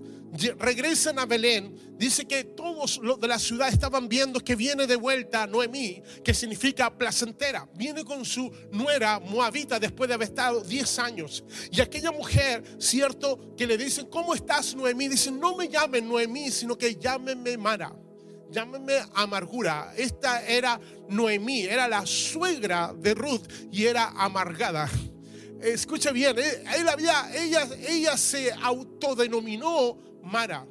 regresan 0.58 1.20
a 1.20 1.24
Belén, 1.24 1.94
dice 1.96 2.24
que 2.24 2.42
todos 2.42 2.98
los 2.98 3.20
de 3.20 3.28
la 3.28 3.38
ciudad 3.38 3.68
estaban 3.68 4.08
viendo 4.08 4.40
que 4.40 4.56
viene 4.56 4.88
de 4.88 4.96
vuelta 4.96 5.46
Noemí, 5.46 6.02
que 6.24 6.34
significa 6.34 6.92
placentera. 6.98 7.68
Viene 7.76 8.04
con 8.04 8.24
su 8.24 8.50
nuera 8.72 9.20
moabita 9.20 9.78
después 9.78 10.08
de 10.08 10.14
haber 10.14 10.30
estado 10.30 10.62
10 10.62 10.98
años. 10.98 11.44
Y 11.70 11.80
aquella 11.80 12.10
mujer, 12.10 12.64
cierto, 12.80 13.54
que 13.56 13.68
le 13.68 13.78
dicen, 13.78 14.06
¿cómo 14.06 14.34
estás 14.34 14.74
Noemí? 14.74 15.06
Dice, 15.06 15.30
no 15.30 15.54
me 15.54 15.68
llamen 15.68 16.08
Noemí, 16.08 16.50
sino 16.50 16.76
que 16.76 16.96
llámenme 16.96 17.56
Mara. 17.56 17.94
Llámenme 18.56 19.02
amargura. 19.12 19.92
Esta 19.98 20.42
era 20.46 20.80
Noemí, 21.10 21.64
era 21.64 21.86
la 21.86 22.06
suegra 22.06 22.94
de 22.96 23.12
Ruth 23.12 23.42
y 23.70 23.84
era 23.84 24.14
amargada. 24.16 24.88
Escucha 25.60 26.10
bien, 26.10 26.38
eh, 26.38 26.62
había, 26.90 27.36
ella, 27.36 27.68
ella 27.86 28.16
se 28.16 28.50
autodenominó 28.50 29.98
Mara. 30.22 30.66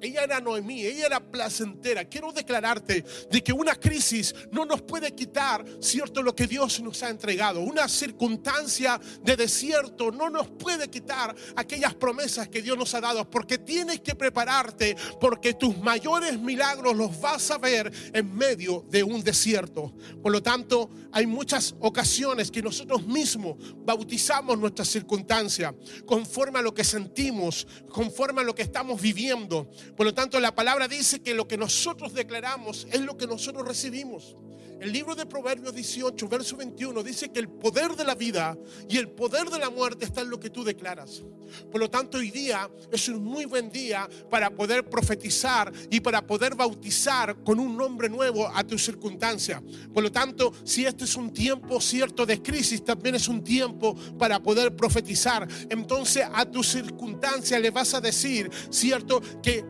Ella 0.00 0.24
era 0.24 0.40
Noemí, 0.40 0.84
ella 0.84 1.06
era 1.06 1.20
placentera. 1.20 2.04
Quiero 2.04 2.32
declararte 2.32 3.04
de 3.30 3.42
que 3.42 3.52
una 3.52 3.74
crisis 3.74 4.34
no 4.50 4.64
nos 4.64 4.82
puede 4.82 5.14
quitar, 5.14 5.64
cierto, 5.80 6.22
lo 6.22 6.34
que 6.34 6.46
Dios 6.46 6.80
nos 6.80 7.02
ha 7.02 7.10
entregado. 7.10 7.60
Una 7.60 7.88
circunstancia 7.88 9.00
de 9.22 9.36
desierto 9.36 10.10
no 10.10 10.30
nos 10.30 10.48
puede 10.48 10.88
quitar 10.88 11.34
aquellas 11.56 11.94
promesas 11.94 12.48
que 12.48 12.62
Dios 12.62 12.76
nos 12.76 12.94
ha 12.94 13.00
dado, 13.00 13.28
porque 13.28 13.58
tienes 13.58 14.00
que 14.00 14.14
prepararte, 14.14 14.96
porque 15.20 15.54
tus 15.54 15.76
mayores 15.78 16.38
milagros 16.38 16.96
los 16.96 17.20
vas 17.20 17.50
a 17.50 17.58
ver 17.58 17.92
en 18.12 18.34
medio 18.34 18.84
de 18.88 19.02
un 19.02 19.22
desierto. 19.22 19.94
Por 20.22 20.32
lo 20.32 20.42
tanto, 20.42 20.90
hay 21.12 21.26
muchas 21.26 21.74
ocasiones 21.80 22.50
que 22.50 22.62
nosotros 22.62 23.06
mismos 23.06 23.56
bautizamos 23.78 24.58
nuestra 24.58 24.84
circunstancia 24.84 25.74
conforme 26.06 26.58
a 26.58 26.62
lo 26.62 26.74
que 26.74 26.84
sentimos, 26.84 27.66
conforme 27.88 28.40
a 28.40 28.44
lo 28.44 28.54
que 28.54 28.62
estamos 28.62 29.00
viviendo. 29.00 29.70
Por 29.98 30.06
lo 30.06 30.14
tanto, 30.14 30.38
la 30.38 30.54
palabra 30.54 30.86
dice 30.86 31.22
que 31.22 31.34
lo 31.34 31.48
que 31.48 31.56
nosotros 31.56 32.14
declaramos 32.14 32.86
es 32.92 33.00
lo 33.00 33.16
que 33.16 33.26
nosotros 33.26 33.66
recibimos. 33.66 34.36
El 34.80 34.92
libro 34.92 35.16
de 35.16 35.26
Proverbios 35.26 35.74
18, 35.74 36.28
verso 36.28 36.56
21 36.56 37.02
dice 37.02 37.30
que 37.30 37.40
el 37.40 37.48
poder 37.48 37.96
de 37.96 38.04
la 38.04 38.14
vida 38.14 38.56
y 38.88 38.96
el 38.96 39.08
poder 39.08 39.50
de 39.50 39.58
la 39.58 39.70
muerte 39.70 40.04
está 40.04 40.20
en 40.20 40.30
lo 40.30 40.38
que 40.38 40.50
tú 40.50 40.62
declaras. 40.62 41.24
Por 41.72 41.80
lo 41.80 41.90
tanto, 41.90 42.18
hoy 42.18 42.30
día 42.30 42.70
es 42.92 43.08
un 43.08 43.24
muy 43.24 43.44
buen 43.44 43.70
día 43.70 44.08
para 44.30 44.50
poder 44.50 44.88
profetizar 44.88 45.72
y 45.90 45.98
para 45.98 46.24
poder 46.24 46.54
bautizar 46.54 47.42
con 47.42 47.58
un 47.58 47.76
nombre 47.76 48.08
nuevo 48.08 48.46
a 48.54 48.62
tu 48.62 48.78
circunstancia. 48.78 49.62
Por 49.92 50.02
lo 50.04 50.12
tanto, 50.12 50.52
si 50.62 50.84
este 50.84 51.04
es 51.04 51.16
un 51.16 51.32
tiempo 51.32 51.80
cierto 51.80 52.24
de 52.24 52.40
crisis, 52.40 52.84
también 52.84 53.16
es 53.16 53.26
un 53.26 53.42
tiempo 53.42 53.96
para 54.16 54.40
poder 54.40 54.76
profetizar. 54.76 55.48
Entonces 55.70 56.24
a 56.32 56.44
tu 56.44 56.62
circunstancia 56.62 57.58
le 57.58 57.70
vas 57.70 57.94
a 57.94 58.00
decir, 58.00 58.48
cierto, 58.70 59.20
que 59.42 59.64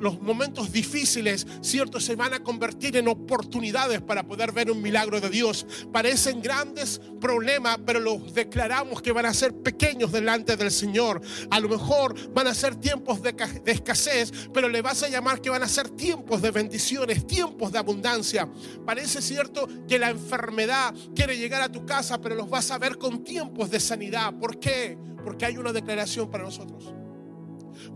los 0.00 0.20
momentos 0.20 0.72
difíciles, 0.72 1.46
cierto, 1.60 2.00
se 2.00 2.16
van 2.16 2.34
a 2.34 2.42
convertir 2.42 2.96
en 2.96 3.06
oportunidades 3.06 4.00
para 4.00 4.26
poder 4.26 4.39
ver 4.52 4.70
un 4.70 4.82
milagro 4.82 5.20
de 5.20 5.28
Dios. 5.28 5.66
Parecen 5.92 6.40
grandes 6.40 7.00
problemas, 7.20 7.78
pero 7.84 8.00
los 8.00 8.32
declaramos 8.34 9.02
que 9.02 9.12
van 9.12 9.26
a 9.26 9.34
ser 9.34 9.54
pequeños 9.54 10.12
delante 10.12 10.56
del 10.56 10.70
Señor. 10.70 11.20
A 11.50 11.60
lo 11.60 11.68
mejor 11.68 12.32
van 12.32 12.46
a 12.46 12.54
ser 12.54 12.76
tiempos 12.76 13.22
de, 13.22 13.32
de 13.32 13.72
escasez, 13.72 14.32
pero 14.52 14.68
le 14.68 14.82
vas 14.82 15.02
a 15.02 15.08
llamar 15.08 15.40
que 15.40 15.50
van 15.50 15.62
a 15.62 15.68
ser 15.68 15.90
tiempos 15.90 16.42
de 16.42 16.50
bendiciones, 16.50 17.26
tiempos 17.26 17.72
de 17.72 17.78
abundancia. 17.78 18.48
Parece 18.84 19.22
cierto 19.22 19.68
que 19.86 19.98
la 19.98 20.10
enfermedad 20.10 20.94
quiere 21.14 21.36
llegar 21.36 21.62
a 21.62 21.70
tu 21.70 21.84
casa, 21.84 22.20
pero 22.20 22.34
los 22.34 22.48
vas 22.48 22.70
a 22.70 22.78
ver 22.78 22.96
con 22.98 23.22
tiempos 23.22 23.70
de 23.70 23.80
sanidad. 23.80 24.32
¿Por 24.38 24.58
qué? 24.58 24.98
Porque 25.22 25.44
hay 25.44 25.58
una 25.58 25.72
declaración 25.72 26.30
para 26.30 26.44
nosotros 26.44 26.99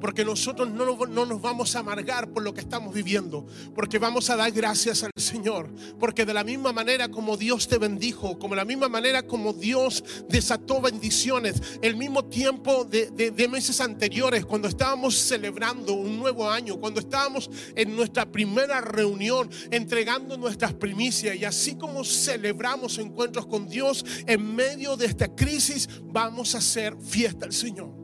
porque 0.00 0.24
nosotros 0.24 0.70
no, 0.70 0.96
no 1.06 1.26
nos 1.26 1.40
vamos 1.40 1.74
a 1.76 1.80
amargar 1.80 2.30
por 2.32 2.42
lo 2.42 2.54
que 2.54 2.60
estamos 2.60 2.94
viviendo, 2.94 3.46
porque 3.74 3.98
vamos 3.98 4.30
a 4.30 4.36
dar 4.36 4.50
gracias 4.52 5.02
al 5.02 5.10
Señor, 5.16 5.70
porque 5.98 6.24
de 6.24 6.34
la 6.34 6.44
misma 6.44 6.72
manera 6.72 7.08
como 7.08 7.36
Dios 7.36 7.68
te 7.68 7.78
bendijo, 7.78 8.38
como 8.38 8.54
la 8.54 8.64
misma 8.64 8.88
manera 8.88 9.22
como 9.22 9.52
Dios 9.52 10.04
desató 10.28 10.80
bendiciones, 10.80 11.60
el 11.82 11.96
mismo 11.96 12.24
tiempo 12.24 12.84
de, 12.84 13.10
de 13.10 13.48
meses 13.48 13.80
anteriores, 13.80 14.44
cuando 14.44 14.68
estábamos 14.68 15.16
celebrando 15.16 15.94
un 15.94 16.18
nuevo 16.18 16.50
año, 16.50 16.78
cuando 16.78 17.00
estábamos 17.00 17.50
en 17.74 17.94
nuestra 17.94 18.30
primera 18.30 18.80
reunión 18.80 19.50
entregando 19.70 20.36
nuestras 20.36 20.72
primicias 20.72 21.36
y 21.36 21.44
así 21.44 21.76
como 21.76 22.04
celebramos 22.04 22.98
encuentros 22.98 23.46
con 23.46 23.68
Dios 23.68 24.04
en 24.26 24.54
medio 24.54 24.96
de 24.96 25.06
esta 25.06 25.34
crisis, 25.34 25.88
vamos 26.04 26.54
a 26.54 26.58
hacer 26.58 26.96
fiesta 27.00 27.46
al 27.46 27.52
Señor. 27.52 28.03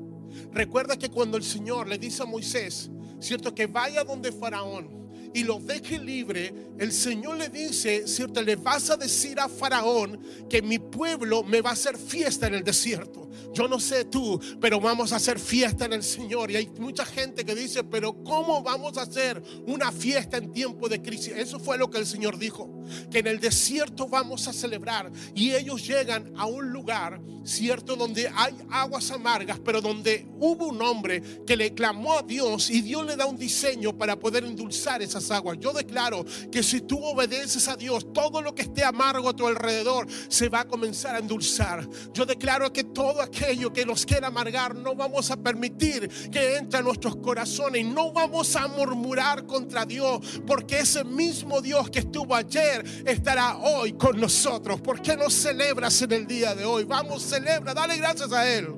Recuerda 0.52 0.98
que 0.98 1.10
cuando 1.10 1.36
el 1.36 1.44
Señor 1.44 1.88
le 1.88 1.98
dice 1.98 2.22
a 2.22 2.26
Moisés, 2.26 2.90
cierto, 3.20 3.54
que 3.54 3.66
vaya 3.66 4.04
donde 4.04 4.32
Faraón 4.32 5.00
y 5.32 5.44
lo 5.44 5.60
deje 5.60 5.98
libre, 5.98 6.52
el 6.78 6.92
Señor 6.92 7.36
le 7.36 7.48
dice, 7.48 8.08
cierto, 8.08 8.42
le 8.42 8.56
vas 8.56 8.90
a 8.90 8.96
decir 8.96 9.38
a 9.38 9.48
Faraón 9.48 10.20
que 10.48 10.60
mi 10.60 10.78
pueblo 10.78 11.44
me 11.44 11.60
va 11.60 11.70
a 11.70 11.74
hacer 11.74 11.96
fiesta 11.96 12.48
en 12.48 12.54
el 12.54 12.64
desierto. 12.64 13.29
Yo 13.52 13.68
no 13.68 13.80
sé 13.80 14.04
tú, 14.04 14.40
pero 14.60 14.80
vamos 14.80 15.12
a 15.12 15.16
hacer 15.16 15.38
fiesta 15.38 15.84
en 15.84 15.92
el 15.92 16.02
Señor. 16.02 16.50
Y 16.50 16.56
hay 16.56 16.70
mucha 16.78 17.04
gente 17.04 17.44
que 17.44 17.54
dice, 17.54 17.84
pero 17.84 18.22
¿cómo 18.22 18.62
vamos 18.62 18.96
a 18.98 19.02
hacer 19.02 19.42
una 19.66 19.92
fiesta 19.92 20.36
en 20.36 20.52
tiempo 20.52 20.88
de 20.88 21.02
crisis? 21.02 21.32
Eso 21.36 21.58
fue 21.58 21.78
lo 21.78 21.90
que 21.90 21.98
el 21.98 22.06
Señor 22.06 22.38
dijo, 22.38 22.70
que 23.10 23.18
en 23.18 23.26
el 23.26 23.40
desierto 23.40 24.08
vamos 24.08 24.48
a 24.48 24.52
celebrar. 24.52 25.10
Y 25.34 25.52
ellos 25.52 25.86
llegan 25.86 26.32
a 26.36 26.46
un 26.46 26.70
lugar, 26.70 27.20
cierto, 27.44 27.96
donde 27.96 28.30
hay 28.34 28.54
aguas 28.70 29.10
amargas, 29.10 29.58
pero 29.64 29.80
donde 29.80 30.26
hubo 30.38 30.68
un 30.68 30.80
hombre 30.82 31.22
que 31.46 31.56
le 31.56 31.74
clamó 31.74 32.18
a 32.18 32.22
Dios 32.22 32.70
y 32.70 32.82
Dios 32.82 33.06
le 33.06 33.16
da 33.16 33.26
un 33.26 33.36
diseño 33.36 33.96
para 33.96 34.18
poder 34.18 34.44
endulzar 34.44 35.02
esas 35.02 35.30
aguas. 35.30 35.58
Yo 35.60 35.72
declaro 35.72 36.24
que 36.50 36.62
si 36.62 36.80
tú 36.80 36.98
obedeces 37.02 37.68
a 37.68 37.76
Dios, 37.76 38.12
todo 38.12 38.42
lo 38.42 38.54
que 38.54 38.62
esté 38.62 38.84
amargo 38.84 39.28
a 39.28 39.36
tu 39.36 39.46
alrededor 39.46 40.06
se 40.28 40.48
va 40.48 40.60
a 40.60 40.68
comenzar 40.68 41.16
a 41.16 41.18
endulzar. 41.18 41.88
Yo 42.12 42.26
declaro 42.26 42.72
que 42.72 42.84
todo 42.84 43.20
aquello 43.30 43.72
que 43.72 43.86
nos 43.86 44.04
quiera 44.04 44.26
amargar, 44.26 44.74
no 44.74 44.94
vamos 44.94 45.30
a 45.30 45.36
permitir 45.36 46.08
que 46.30 46.56
entre 46.56 46.80
a 46.80 46.82
nuestros 46.82 47.16
corazones 47.16 47.86
no 47.86 48.12
vamos 48.12 48.56
a 48.56 48.66
murmurar 48.66 49.46
contra 49.46 49.86
Dios, 49.86 50.42
porque 50.46 50.80
ese 50.80 51.04
mismo 51.04 51.60
Dios 51.60 51.88
que 51.90 52.00
estuvo 52.00 52.34
ayer 52.34 52.84
estará 53.06 53.56
hoy 53.58 53.92
con 53.92 54.20
nosotros. 54.20 54.80
¿Por 54.80 55.00
qué 55.00 55.16
no 55.16 55.30
celebras 55.30 56.02
en 56.02 56.12
el 56.12 56.26
día 56.26 56.54
de 56.54 56.64
hoy? 56.64 56.84
Vamos, 56.84 57.22
celebra, 57.22 57.72
dale 57.72 57.96
gracias 57.96 58.32
a 58.32 58.48
Él. 58.48 58.68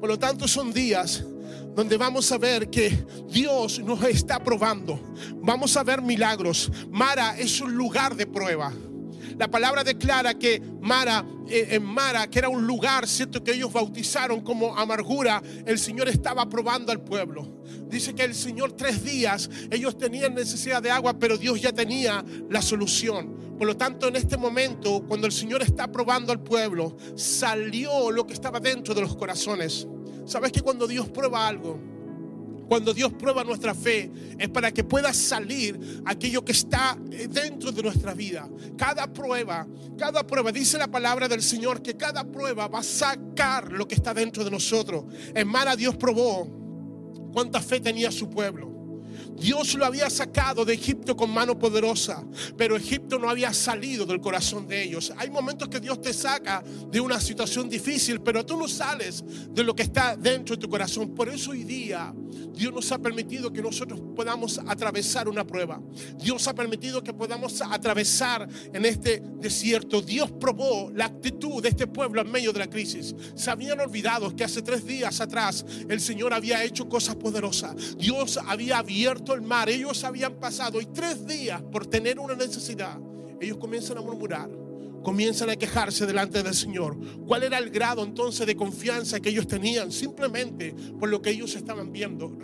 Por 0.00 0.08
lo 0.08 0.18
tanto, 0.18 0.48
son 0.48 0.72
días 0.72 1.24
donde 1.74 1.96
vamos 1.96 2.30
a 2.30 2.38
ver 2.38 2.70
que 2.70 3.04
Dios 3.28 3.80
nos 3.80 4.02
está 4.04 4.42
probando. 4.42 5.00
Vamos 5.36 5.76
a 5.76 5.82
ver 5.82 6.00
milagros. 6.00 6.70
Mara 6.90 7.36
es 7.38 7.60
un 7.60 7.74
lugar 7.74 8.14
de 8.14 8.26
prueba. 8.26 8.72
La 9.38 9.50
palabra 9.50 9.84
declara 9.84 10.34
que 10.34 10.60
Mara, 10.80 11.24
eh, 11.48 11.68
en 11.70 11.84
Mara, 11.84 12.28
que 12.28 12.38
era 12.38 12.48
un 12.48 12.66
lugar, 12.66 13.06
¿cierto? 13.06 13.42
Que 13.42 13.52
ellos 13.52 13.72
bautizaron 13.72 14.40
como 14.42 14.76
amargura, 14.76 15.42
el 15.66 15.78
Señor 15.78 16.08
estaba 16.08 16.48
probando 16.48 16.92
al 16.92 17.02
pueblo. 17.02 17.62
Dice 17.88 18.14
que 18.14 18.24
el 18.24 18.34
Señor 18.34 18.72
tres 18.72 19.04
días, 19.04 19.50
ellos 19.70 19.96
tenían 19.96 20.34
necesidad 20.34 20.82
de 20.82 20.90
agua, 20.90 21.18
pero 21.18 21.36
Dios 21.36 21.60
ya 21.60 21.72
tenía 21.72 22.24
la 22.48 22.62
solución. 22.62 23.56
Por 23.58 23.66
lo 23.66 23.76
tanto, 23.76 24.08
en 24.08 24.16
este 24.16 24.36
momento, 24.36 25.04
cuando 25.06 25.26
el 25.26 25.32
Señor 25.32 25.62
está 25.62 25.90
probando 25.90 26.32
al 26.32 26.42
pueblo, 26.42 26.96
salió 27.14 28.10
lo 28.10 28.26
que 28.26 28.32
estaba 28.32 28.58
dentro 28.58 28.94
de 28.94 29.02
los 29.02 29.16
corazones. 29.16 29.86
¿Sabes 30.26 30.52
que 30.52 30.60
cuando 30.60 30.86
Dios 30.86 31.08
prueba 31.08 31.46
algo, 31.46 31.78
cuando 32.68 32.92
Dios 32.94 33.12
prueba 33.12 33.44
nuestra 33.44 33.74
fe 33.74 34.10
es 34.38 34.48
para 34.48 34.72
que 34.72 34.84
pueda 34.84 35.12
salir 35.12 36.02
aquello 36.04 36.44
que 36.44 36.52
está 36.52 36.98
eh, 37.10 37.28
dentro 37.28 37.72
de 37.72 37.82
nuestra 37.82 38.14
vida. 38.14 38.48
Cada 38.76 39.12
prueba, 39.12 39.66
cada 39.98 40.26
prueba, 40.26 40.52
dice 40.52 40.78
la 40.78 40.88
palabra 40.88 41.28
del 41.28 41.42
Señor 41.42 41.82
que 41.82 41.96
cada 41.96 42.24
prueba 42.24 42.68
va 42.68 42.80
a 42.80 42.82
sacar 42.82 43.72
lo 43.72 43.86
que 43.86 43.94
está 43.94 44.14
dentro 44.14 44.44
de 44.44 44.50
nosotros. 44.50 45.04
En 45.34 45.48
Mara 45.48 45.76
Dios 45.76 45.96
probó 45.96 46.48
cuánta 47.32 47.60
fe 47.60 47.80
tenía 47.80 48.10
su 48.10 48.28
pueblo. 48.28 48.73
Dios 49.36 49.74
lo 49.74 49.84
había 49.84 50.08
sacado 50.10 50.64
de 50.64 50.74
Egipto 50.74 51.16
con 51.16 51.30
mano 51.30 51.58
poderosa, 51.58 52.24
pero 52.56 52.76
Egipto 52.76 53.18
no 53.18 53.28
había 53.28 53.52
salido 53.52 54.06
del 54.06 54.20
corazón 54.20 54.66
de 54.66 54.82
ellos. 54.82 55.12
Hay 55.16 55.30
momentos 55.30 55.68
que 55.68 55.80
Dios 55.80 56.00
te 56.00 56.12
saca 56.12 56.62
de 56.90 57.00
una 57.00 57.20
situación 57.20 57.68
difícil, 57.68 58.20
pero 58.20 58.44
tú 58.44 58.56
no 58.56 58.68
sales 58.68 59.24
de 59.50 59.62
lo 59.62 59.74
que 59.74 59.82
está 59.82 60.16
dentro 60.16 60.56
de 60.56 60.62
tu 60.62 60.68
corazón. 60.68 61.14
Por 61.14 61.28
eso 61.28 61.50
hoy 61.50 61.64
día 61.64 62.14
Dios 62.54 62.72
nos 62.72 62.90
ha 62.92 62.98
permitido 62.98 63.52
que 63.52 63.62
nosotros 63.62 64.00
podamos 64.14 64.60
atravesar 64.66 65.28
una 65.28 65.44
prueba. 65.44 65.80
Dios 66.18 66.46
ha 66.46 66.54
permitido 66.54 67.02
que 67.02 67.12
podamos 67.12 67.60
atravesar 67.62 68.48
en 68.72 68.84
este 68.84 69.22
desierto. 69.38 70.00
Dios 70.00 70.30
probó 70.32 70.90
la 70.94 71.06
actitud 71.06 71.62
de 71.62 71.70
este 71.70 71.86
pueblo 71.86 72.20
en 72.20 72.30
medio 72.30 72.52
de 72.52 72.60
la 72.60 72.70
crisis. 72.70 73.14
Se 73.34 73.50
habían 73.50 73.80
olvidado 73.80 74.34
que 74.34 74.44
hace 74.44 74.62
tres 74.62 74.84
días 74.86 75.20
atrás 75.20 75.64
el 75.88 76.00
Señor 76.00 76.32
había 76.32 76.62
hecho 76.62 76.88
cosas 76.88 77.16
poderosas. 77.16 77.96
Dios 77.98 78.38
había 78.46 78.78
abierto 78.78 79.23
el 79.32 79.42
mar. 79.42 79.70
Ellos 79.70 80.04
habían 80.04 80.34
pasado 80.34 80.80
y 80.80 80.86
tres 80.86 81.26
días 81.26 81.62
por 81.62 81.86
tener 81.86 82.18
una 82.18 82.34
necesidad. 82.34 82.98
Ellos 83.40 83.56
comienzan 83.56 83.96
a 83.96 84.02
murmurar 84.02 84.64
comienzan 85.04 85.50
a 85.50 85.56
quejarse 85.56 86.06
delante 86.06 86.42
del 86.42 86.54
Señor. 86.54 86.98
¿Cuál 87.24 87.44
era 87.44 87.58
el 87.58 87.70
grado 87.70 88.02
entonces 88.02 88.44
de 88.44 88.56
confianza 88.56 89.20
que 89.20 89.28
ellos 89.28 89.46
tenían? 89.46 89.92
Simplemente 89.92 90.74
por 90.98 91.08
lo 91.08 91.22
que 91.22 91.30
ellos 91.30 91.54
estaban 91.54 91.92
viendo. 91.92 92.36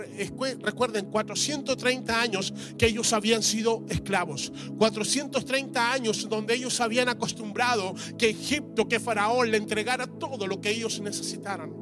Recuerden, 0.60 1.06
430 1.06 2.20
años 2.20 2.54
que 2.78 2.86
ellos 2.86 3.12
habían 3.12 3.42
sido 3.42 3.84
esclavos. 3.88 4.52
430 4.78 5.92
años 5.92 6.28
donde 6.28 6.54
ellos 6.54 6.80
habían 6.80 7.08
acostumbrado 7.08 7.94
que 8.16 8.28
Egipto, 8.28 8.86
que 8.86 9.00
Faraón 9.00 9.50
le 9.50 9.56
entregara 9.56 10.06
todo 10.06 10.46
lo 10.46 10.60
que 10.60 10.70
ellos 10.70 11.00
necesitaran. 11.00 11.72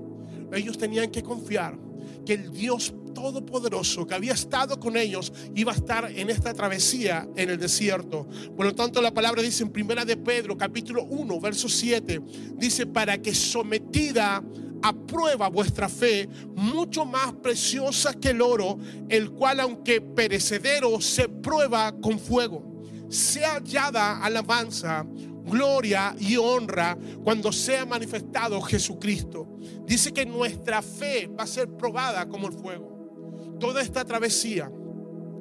Ellos 0.52 0.78
tenían 0.78 1.10
que 1.10 1.22
confiar 1.22 1.78
que 2.24 2.34
el 2.34 2.52
Dios 2.52 2.94
Todopoderoso 3.18 4.06
que 4.06 4.14
había 4.14 4.32
estado 4.32 4.78
con 4.78 4.96
ellos 4.96 5.32
iba 5.56 5.72
a 5.72 5.74
estar 5.74 6.08
en 6.14 6.30
esta 6.30 6.54
travesía 6.54 7.28
en 7.34 7.50
el 7.50 7.58
desierto. 7.58 8.28
Por 8.56 8.64
lo 8.64 8.74
tanto, 8.76 9.02
la 9.02 9.12
palabra 9.12 9.42
dice 9.42 9.64
en 9.64 9.70
Primera 9.70 10.04
de 10.04 10.16
Pedro, 10.16 10.56
capítulo 10.56 11.02
1, 11.02 11.40
verso 11.40 11.68
7, 11.68 12.20
dice, 12.54 12.86
para 12.86 13.18
que 13.20 13.34
sometida 13.34 14.40
a 14.82 14.92
prueba 14.92 15.48
vuestra 15.48 15.88
fe, 15.88 16.28
mucho 16.54 17.04
más 17.04 17.32
preciosa 17.34 18.14
que 18.14 18.30
el 18.30 18.40
oro, 18.40 18.78
el 19.08 19.32
cual 19.32 19.58
aunque 19.58 20.00
perecedero 20.00 21.00
se 21.00 21.28
prueba 21.28 21.92
con 22.00 22.20
fuego, 22.20 22.62
sea 23.08 23.54
hallada 23.54 24.22
alabanza 24.22 25.04
gloria 25.48 26.14
y 26.20 26.36
honra 26.36 26.96
cuando 27.24 27.50
sea 27.50 27.84
manifestado 27.84 28.60
Jesucristo. 28.60 29.48
Dice 29.84 30.12
que 30.12 30.24
nuestra 30.24 30.82
fe 30.82 31.26
va 31.26 31.44
a 31.44 31.46
ser 31.48 31.68
probada 31.68 32.28
como 32.28 32.46
el 32.46 32.52
fuego. 32.52 32.87
Toda 33.58 33.82
esta 33.82 34.04
travesía, 34.04 34.70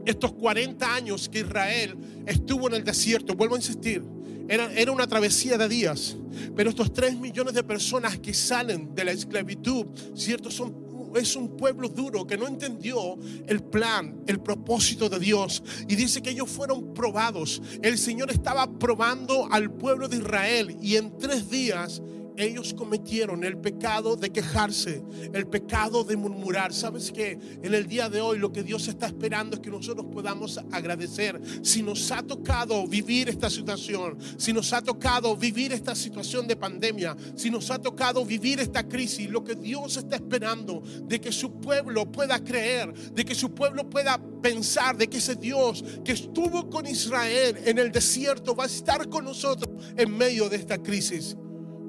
estos 0.05 0.33
40 0.33 0.93
años 0.93 1.29
que 1.29 1.39
Israel 1.39 1.97
estuvo 2.25 2.67
en 2.67 2.75
el 2.75 2.83
desierto, 2.83 3.35
vuelvo 3.35 3.55
a 3.55 3.57
insistir, 3.57 4.03
era, 4.49 4.71
era, 4.73 4.91
una 4.91 5.07
travesía 5.07 5.57
de 5.57 5.67
días, 5.67 6.15
pero 6.55 6.69
estos 6.69 6.93
3 6.93 7.19
millones 7.19 7.53
de 7.53 7.63
personas 7.63 8.17
que 8.17 8.33
salen 8.33 8.95
de 8.95 9.03
la 9.03 9.11
esclavitud, 9.11 9.87
¿cierto? 10.15 10.49
Son 10.49 10.87
es 11.15 11.35
un 11.35 11.55
pueblo 11.57 11.89
duro 11.89 12.25
que 12.25 12.37
no 12.37 12.47
entendió 12.47 13.17
el 13.47 13.63
plan, 13.63 14.23
el 14.27 14.39
propósito 14.39 15.09
de 15.09 15.19
Dios. 15.19 15.63
Y 15.87 15.95
dice 15.95 16.21
que 16.21 16.31
ellos 16.31 16.49
fueron 16.49 16.93
probados. 16.93 17.61
El 17.81 17.97
Señor 17.97 18.31
estaba 18.31 18.67
probando 18.77 19.47
al 19.51 19.71
pueblo 19.71 20.07
de 20.07 20.17
Israel 20.17 20.77
y 20.81 20.95
en 20.95 21.17
tres 21.17 21.49
días 21.49 22.01
ellos 22.37 22.73
cometieron 22.73 23.43
el 23.43 23.57
pecado 23.57 24.15
de 24.15 24.29
quejarse, 24.29 25.03
el 25.33 25.47
pecado 25.47 26.03
de 26.03 26.15
murmurar. 26.15 26.73
¿Sabes 26.73 27.11
que 27.11 27.37
En 27.61 27.73
el 27.73 27.87
día 27.87 28.09
de 28.09 28.21
hoy 28.21 28.37
lo 28.37 28.51
que 28.51 28.63
Dios 28.63 28.87
está 28.87 29.07
esperando 29.07 29.55
es 29.55 29.61
que 29.61 29.69
nosotros 29.69 30.05
podamos 30.11 30.59
agradecer. 30.71 31.39
Si 31.61 31.81
nos 31.81 32.11
ha 32.11 32.23
tocado 32.23 32.87
vivir 32.87 33.29
esta 33.29 33.49
situación, 33.49 34.17
si 34.37 34.53
nos 34.53 34.71
ha 34.73 34.81
tocado 34.81 35.35
vivir 35.35 35.73
esta 35.73 35.95
situación 35.95 36.47
de 36.47 36.55
pandemia, 36.55 37.15
si 37.35 37.49
nos 37.49 37.69
ha 37.71 37.79
tocado 37.79 38.23
vivir 38.25 38.59
esta 38.59 38.87
crisis, 38.87 39.29
lo 39.29 39.43
que 39.43 39.55
Dios 39.55 39.97
está 39.97 40.15
esperando 40.15 40.83
de 41.03 41.19
que 41.19 41.31
su 41.31 41.59
pueblo 41.59 42.11
pueda 42.11 42.43
creer, 42.43 42.93
de 42.93 43.25
que 43.25 43.35
su 43.35 43.53
pueblo 43.53 43.89
pueda 43.89 44.21
pensar 44.41 44.97
de 44.97 45.07
que 45.07 45.17
ese 45.17 45.35
Dios 45.35 45.83
que 46.05 46.11
estuvo 46.11 46.69
con 46.69 46.85
Israel 46.85 47.57
en 47.65 47.79
el 47.79 47.91
desierto 47.91 48.55
va 48.55 48.65
a 48.65 48.67
estar 48.67 49.09
con 49.09 49.25
nosotros 49.25 49.83
en 49.95 50.15
medio 50.15 50.49
de 50.49 50.57
esta 50.57 50.77
crisis 50.77 51.35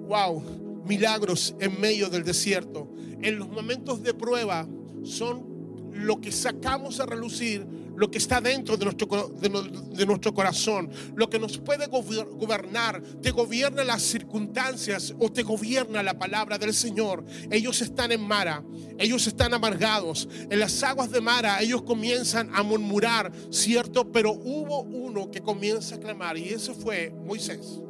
wow, 0.09 0.43
milagros 0.87 1.55
en 1.61 1.81
medio 1.81 2.09
del 2.09 2.25
desierto. 2.25 2.91
En 3.21 3.39
los 3.39 3.49
momentos 3.49 4.03
de 4.03 4.15
prueba 4.15 4.67
son 5.05 5.47
lo 5.93 6.21
que 6.21 6.33
sacamos 6.33 7.01
a 7.01 7.07
relucir, 7.07 7.67
lo 7.97 8.11
que 8.11 8.19
está 8.19 8.41
dentro 8.41 8.77
de 8.77 8.85
nuestro, 8.85 9.29
de, 9.41 10.07
nuestro 10.07 10.33
corazón, 10.33 10.89
lo 11.17 11.29
que 11.29 11.41
nos 11.41 11.59
puede 11.59 11.87
gobernar, 11.89 13.03
te 13.21 13.33
gobierna 13.33 13.83
las 13.83 14.03
circunstancias 14.03 15.13
o 15.19 15.31
te 15.33 15.43
gobierna 15.43 16.03
la 16.05 16.17
palabra 16.17 16.57
del 16.57 16.73
Señor. 16.73 17.25
Ellos 17.51 17.83
están 17.83 18.13
en 18.13 18.21
Mara, 18.21 18.65
ellos 18.99 19.27
están 19.27 19.53
amargados. 19.53 20.29
En 20.49 20.61
las 20.61 20.81
aguas 20.85 21.11
de 21.11 21.21
Mara 21.21 21.61
ellos 21.61 21.83
comienzan 21.83 22.51
a 22.55 22.63
murmurar, 22.63 23.33
¿cierto? 23.51 24.11
Pero 24.13 24.33
hubo 24.33 24.83
uno 24.83 25.31
que 25.31 25.41
comienza 25.41 25.97
a 25.97 25.99
clamar 25.99 26.39
y 26.39 26.51
ese 26.51 26.73
fue 26.73 27.13
Moisés. 27.27 27.81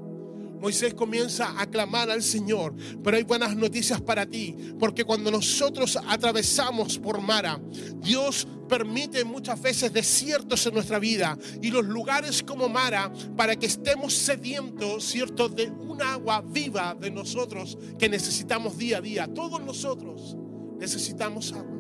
Moisés 0.61 0.95
comienza 0.95 1.61
a 1.61 1.67
clamar 1.67 2.11
al 2.11 2.23
Señor, 2.23 2.75
pero 3.03 3.17
hay 3.17 3.23
buenas 3.23 3.57
noticias 3.57 4.01
para 4.01 4.27
ti, 4.27 4.57
porque 4.79 5.05
cuando 5.05 5.31
nosotros 5.31 5.99
atravesamos 6.07 6.99
por 6.99 7.21
Mara, 7.21 7.61
Dios 7.97 8.47
permite 8.69 9.25
muchas 9.25 9.61
veces 9.61 9.93
desiertos 9.93 10.67
en 10.67 10.75
nuestra 10.75 10.99
vida 10.99 11.39
y 11.63 11.71
los 11.71 11.87
lugares 11.87 12.43
como 12.43 12.69
Mara 12.69 13.11
para 13.37 13.57
que 13.57 13.67
estemos 13.67 14.15
sedientos, 14.15 15.05
¿cierto?, 15.05 15.49
de 15.49 15.71
un 15.71 16.03
agua 16.03 16.43
viva 16.47 16.95
de 16.95 17.11
nosotros 17.11 17.79
que 17.99 18.09
necesitamos 18.09 18.77
día 18.77 18.99
a 18.99 19.01
día. 19.01 19.29
Todos 19.35 19.61
nosotros 19.63 20.37
necesitamos 20.79 21.53
agua. 21.53 21.78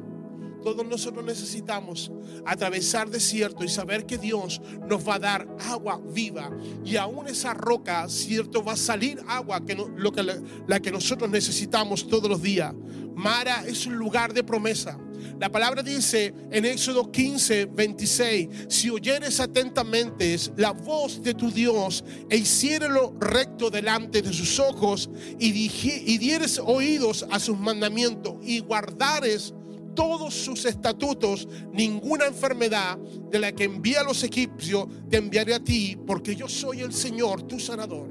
Todos 0.68 0.84
nosotros 0.84 1.24
necesitamos 1.24 2.12
atravesar 2.44 3.08
desierto 3.08 3.64
y 3.64 3.68
saber 3.68 4.04
que 4.04 4.18
Dios 4.18 4.60
nos 4.86 5.08
va 5.08 5.14
a 5.14 5.18
dar 5.18 5.48
agua 5.60 5.98
viva. 6.12 6.50
Y 6.84 6.96
aún 6.96 7.26
esa 7.26 7.54
roca, 7.54 8.06
cierto, 8.10 8.62
va 8.62 8.72
a 8.72 8.76
salir 8.76 9.18
agua, 9.28 9.64
que 9.64 9.74
lo 9.74 10.12
que, 10.12 10.22
la 10.66 10.80
que 10.80 10.92
nosotros 10.92 11.30
necesitamos 11.30 12.06
todos 12.06 12.28
los 12.28 12.42
días. 12.42 12.74
Mara 13.14 13.64
es 13.66 13.86
un 13.86 13.96
lugar 13.96 14.34
de 14.34 14.44
promesa. 14.44 14.98
La 15.40 15.50
palabra 15.50 15.82
dice 15.82 16.34
en 16.50 16.66
Éxodo 16.66 17.10
15, 17.10 17.64
26, 17.66 18.48
si 18.68 18.90
oyeres 18.90 19.40
atentamente 19.40 20.36
la 20.56 20.72
voz 20.72 21.22
de 21.22 21.32
tu 21.32 21.50
Dios 21.50 22.04
e 22.28 22.36
hiciérelo 22.36 23.14
recto 23.18 23.70
delante 23.70 24.20
de 24.20 24.34
sus 24.34 24.58
ojos 24.58 25.08
y, 25.38 25.48
y 25.48 26.18
dieres 26.18 26.60
oídos 26.62 27.24
a 27.30 27.40
sus 27.40 27.58
mandamientos 27.58 28.34
y 28.42 28.60
guardares 28.60 29.54
todos 29.98 30.32
sus 30.32 30.64
estatutos, 30.64 31.48
ninguna 31.72 32.26
enfermedad 32.26 32.96
de 32.96 33.40
la 33.40 33.50
que 33.50 33.64
envía 33.64 34.02
a 34.02 34.04
los 34.04 34.22
egipcios 34.22 34.86
te 35.10 35.16
enviaré 35.16 35.54
a 35.54 35.58
ti, 35.58 35.98
porque 36.06 36.36
yo 36.36 36.46
soy 36.46 36.82
el 36.82 36.92
Señor, 36.92 37.42
tu 37.42 37.58
sanador. 37.58 38.08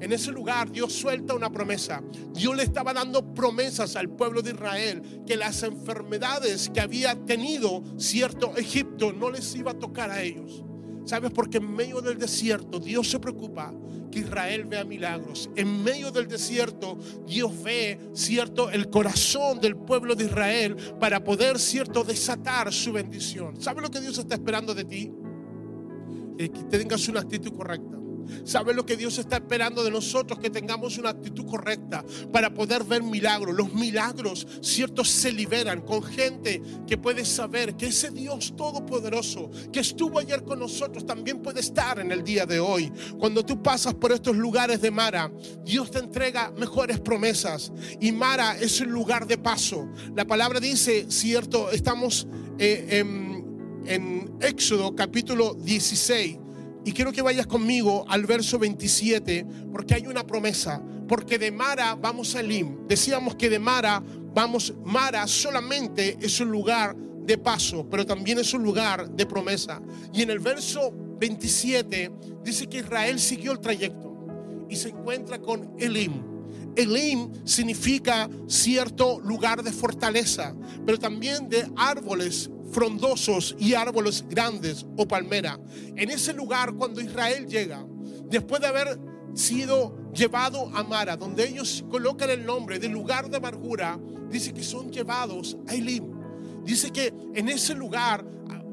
En 0.00 0.10
ese 0.10 0.32
lugar 0.32 0.72
Dios 0.72 0.94
suelta 0.94 1.34
una 1.34 1.52
promesa. 1.52 2.02
Dios 2.32 2.56
le 2.56 2.62
estaba 2.62 2.94
dando 2.94 3.34
promesas 3.34 3.94
al 3.96 4.08
pueblo 4.08 4.40
de 4.40 4.52
Israel 4.52 5.02
que 5.26 5.36
las 5.36 5.62
enfermedades 5.64 6.70
que 6.70 6.80
había 6.80 7.14
tenido 7.26 7.82
cierto 7.98 8.56
Egipto 8.56 9.12
no 9.12 9.30
les 9.30 9.54
iba 9.54 9.72
a 9.72 9.78
tocar 9.78 10.10
a 10.10 10.22
ellos. 10.22 10.64
¿Sabes? 11.08 11.30
Porque 11.30 11.56
en 11.56 11.74
medio 11.74 12.02
del 12.02 12.18
desierto 12.18 12.78
Dios 12.78 13.08
se 13.08 13.18
preocupa 13.18 13.72
que 14.10 14.18
Israel 14.18 14.66
vea 14.66 14.84
milagros. 14.84 15.48
En 15.56 15.82
medio 15.82 16.10
del 16.10 16.28
desierto 16.28 16.98
Dios 17.26 17.62
ve, 17.62 17.98
cierto, 18.12 18.68
el 18.68 18.90
corazón 18.90 19.58
del 19.58 19.74
pueblo 19.74 20.14
de 20.14 20.26
Israel 20.26 20.76
para 21.00 21.24
poder, 21.24 21.58
cierto, 21.58 22.04
desatar 22.04 22.70
su 22.74 22.92
bendición. 22.92 23.58
¿Sabes 23.58 23.82
lo 23.82 23.90
que 23.90 24.02
Dios 24.02 24.18
está 24.18 24.34
esperando 24.34 24.74
de 24.74 24.84
ti? 24.84 25.10
que 26.36 26.50
tengas 26.70 27.08
una 27.08 27.20
actitud 27.20 27.52
correcta. 27.52 27.97
¿Sabe 28.44 28.74
lo 28.74 28.84
que 28.84 28.96
Dios 28.96 29.18
está 29.18 29.36
esperando 29.36 29.84
de 29.84 29.90
nosotros? 29.90 30.38
Que 30.38 30.50
tengamos 30.50 30.98
una 30.98 31.10
actitud 31.10 31.46
correcta 31.46 32.04
para 32.32 32.52
poder 32.52 32.84
ver 32.84 33.02
milagros. 33.02 33.54
Los 33.54 33.72
milagros, 33.74 34.46
ciertos, 34.60 35.08
se 35.08 35.32
liberan 35.32 35.80
con 35.82 36.02
gente 36.02 36.62
que 36.86 36.98
puede 36.98 37.24
saber 37.24 37.76
que 37.76 37.86
ese 37.86 38.10
Dios 38.10 38.54
todopoderoso 38.56 39.50
que 39.72 39.80
estuvo 39.80 40.18
ayer 40.18 40.42
con 40.44 40.58
nosotros 40.58 41.06
también 41.06 41.40
puede 41.40 41.60
estar 41.60 41.98
en 41.98 42.12
el 42.12 42.24
día 42.24 42.46
de 42.46 42.60
hoy. 42.60 42.92
Cuando 43.18 43.44
tú 43.44 43.62
pasas 43.62 43.94
por 43.94 44.12
estos 44.12 44.36
lugares 44.36 44.80
de 44.80 44.90
Mara, 44.90 45.30
Dios 45.64 45.90
te 45.90 45.98
entrega 45.98 46.50
mejores 46.52 47.00
promesas. 47.00 47.72
Y 48.00 48.12
Mara 48.12 48.58
es 48.58 48.80
un 48.80 48.90
lugar 48.90 49.26
de 49.26 49.38
paso. 49.38 49.88
La 50.14 50.24
palabra 50.24 50.60
dice, 50.60 51.06
cierto, 51.08 51.70
estamos 51.70 52.26
eh, 52.58 52.86
en, 52.90 53.82
en 53.86 54.36
Éxodo 54.40 54.94
capítulo 54.94 55.54
16 55.54 56.38
y 56.88 56.92
quiero 56.92 57.12
que 57.12 57.20
vayas 57.20 57.46
conmigo 57.46 58.06
al 58.08 58.24
verso 58.24 58.58
27, 58.58 59.44
porque 59.70 59.92
hay 59.92 60.06
una 60.06 60.26
promesa. 60.26 60.82
Porque 61.06 61.38
de 61.38 61.52
Mara 61.52 61.94
vamos 61.94 62.34
a 62.34 62.40
Elim. 62.40 62.88
Decíamos 62.88 63.36
que 63.36 63.50
de 63.50 63.58
Mara 63.58 64.02
vamos, 64.32 64.72
Mara 64.86 65.26
solamente 65.26 66.16
es 66.18 66.40
un 66.40 66.50
lugar 66.50 66.96
de 66.96 67.36
paso, 67.36 67.86
pero 67.90 68.06
también 68.06 68.38
es 68.38 68.54
un 68.54 68.62
lugar 68.62 69.10
de 69.10 69.26
promesa. 69.26 69.82
Y 70.14 70.22
en 70.22 70.30
el 70.30 70.38
verso 70.38 70.90
27 71.20 72.10
dice 72.42 72.66
que 72.68 72.78
Israel 72.78 73.20
siguió 73.20 73.52
el 73.52 73.60
trayecto 73.60 74.66
y 74.70 74.76
se 74.76 74.88
encuentra 74.88 75.38
con 75.38 75.74
Elim. 75.78 76.22
Elim 76.74 77.44
significa 77.44 78.30
cierto 78.46 79.20
lugar 79.20 79.62
de 79.62 79.72
fortaleza, 79.72 80.56
pero 80.86 80.98
también 80.98 81.50
de 81.50 81.70
árboles 81.76 82.50
frondosos 82.70 83.56
y 83.58 83.74
árboles 83.74 84.24
grandes 84.28 84.86
o 84.96 85.06
palmera. 85.06 85.58
En 85.96 86.10
ese 86.10 86.32
lugar, 86.32 86.74
cuando 86.74 87.00
Israel 87.00 87.46
llega, 87.46 87.84
después 88.28 88.60
de 88.60 88.68
haber 88.68 88.98
sido 89.34 90.12
llevado 90.12 90.70
a 90.74 90.82
Mara, 90.82 91.16
donde 91.16 91.48
ellos 91.48 91.84
colocan 91.90 92.30
el 92.30 92.44
nombre 92.44 92.78
del 92.78 92.92
lugar 92.92 93.30
de 93.30 93.36
amargura, 93.36 93.98
dice 94.30 94.52
que 94.52 94.62
son 94.62 94.90
llevados 94.90 95.56
a 95.66 95.74
Elim. 95.74 96.18
Dice 96.64 96.90
que 96.90 97.12
en 97.34 97.48
ese 97.48 97.74
lugar 97.74 98.24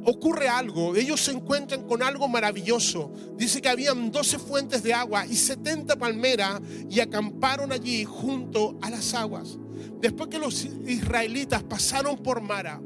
ocurre 0.05 0.47
algo, 0.47 0.95
ellos 0.95 1.21
se 1.21 1.31
encuentran 1.31 1.83
con 1.87 2.03
algo 2.03 2.27
maravilloso. 2.27 3.11
Dice 3.37 3.61
que 3.61 3.69
habían 3.69 4.11
12 4.11 4.39
fuentes 4.39 4.83
de 4.83 4.93
agua 4.93 5.25
y 5.25 5.35
70 5.35 5.95
palmeras 5.97 6.61
y 6.89 6.99
acamparon 6.99 7.71
allí 7.71 8.05
junto 8.05 8.77
a 8.81 8.89
las 8.89 9.13
aguas. 9.13 9.57
Después 9.99 10.29
que 10.29 10.39
los 10.39 10.65
israelitas 10.65 11.63
pasaron 11.63 12.17
por 12.17 12.41
Mara, 12.41 12.81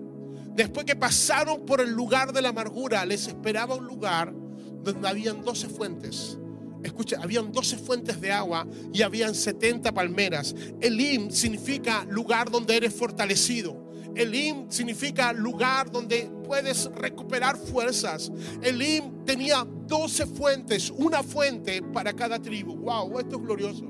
después 0.59 0.85
que 0.85 0.97
pasaron 0.97 1.65
por 1.65 1.79
el 1.79 1.89
lugar 1.89 2.33
de 2.33 2.41
la 2.41 2.49
amargura, 2.49 3.05
les 3.05 3.27
esperaba 3.27 3.75
un 3.75 3.85
lugar 3.85 4.33
donde 4.83 5.07
habían 5.07 5.41
12 5.41 5.69
fuentes. 5.69 6.37
Escucha, 6.83 7.17
habían 7.21 7.53
12 7.53 7.77
fuentes 7.77 8.19
de 8.19 8.33
agua 8.33 8.67
y 8.91 9.01
habían 9.01 9.35
70 9.35 9.93
palmeras. 9.93 10.53
Elim 10.81 11.31
significa 11.31 12.05
lugar 12.09 12.51
donde 12.51 12.75
eres 12.75 12.93
fortalecido. 12.93 13.89
Elim 14.15 14.69
significa 14.69 15.31
lugar 15.31 15.89
donde 15.89 16.29
puedes 16.43 16.91
recuperar 16.93 17.55
fuerzas. 17.55 18.29
Elim 18.61 19.23
tenía 19.23 19.65
12 19.65 20.25
fuentes, 20.25 20.89
una 20.89 21.23
fuente 21.23 21.81
para 21.81 22.11
cada 22.11 22.37
tribu. 22.37 22.75
Wow, 22.75 23.17
esto 23.19 23.37
es 23.37 23.41
glorioso. 23.43 23.85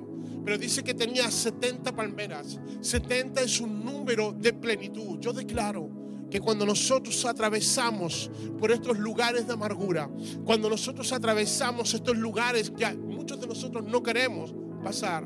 Pero 0.45 0.55
dice 0.55 0.84
que 0.84 0.93
tenía 0.93 1.32
70 1.32 1.95
palmeras. 1.95 2.60
70 2.79 3.41
es 3.41 3.60
un 3.60 3.84
número 3.84 4.34
de 4.34 4.53
plenitud. 4.53 5.19
Yo 5.19 5.34
declaro 5.34 5.99
que 6.30 6.39
cuando 6.39 6.65
nosotros 6.65 7.26
atravesamos 7.26 8.30
por 8.60 8.72
estos 8.72 8.98
lugares 8.98 9.48
de 9.48 9.54
amargura, 9.54 10.10
cuando 10.44 10.70
nosotros 10.70 11.12
atravesamos 11.12 11.94
estos 11.94 12.18
lugares 12.18 12.70
que 12.72 12.88
muchos 12.94 13.39
de 13.39 13.48
nosotros 13.48 13.86
no 13.86 14.04
queremos 14.04 14.54
pasar, 14.84 15.26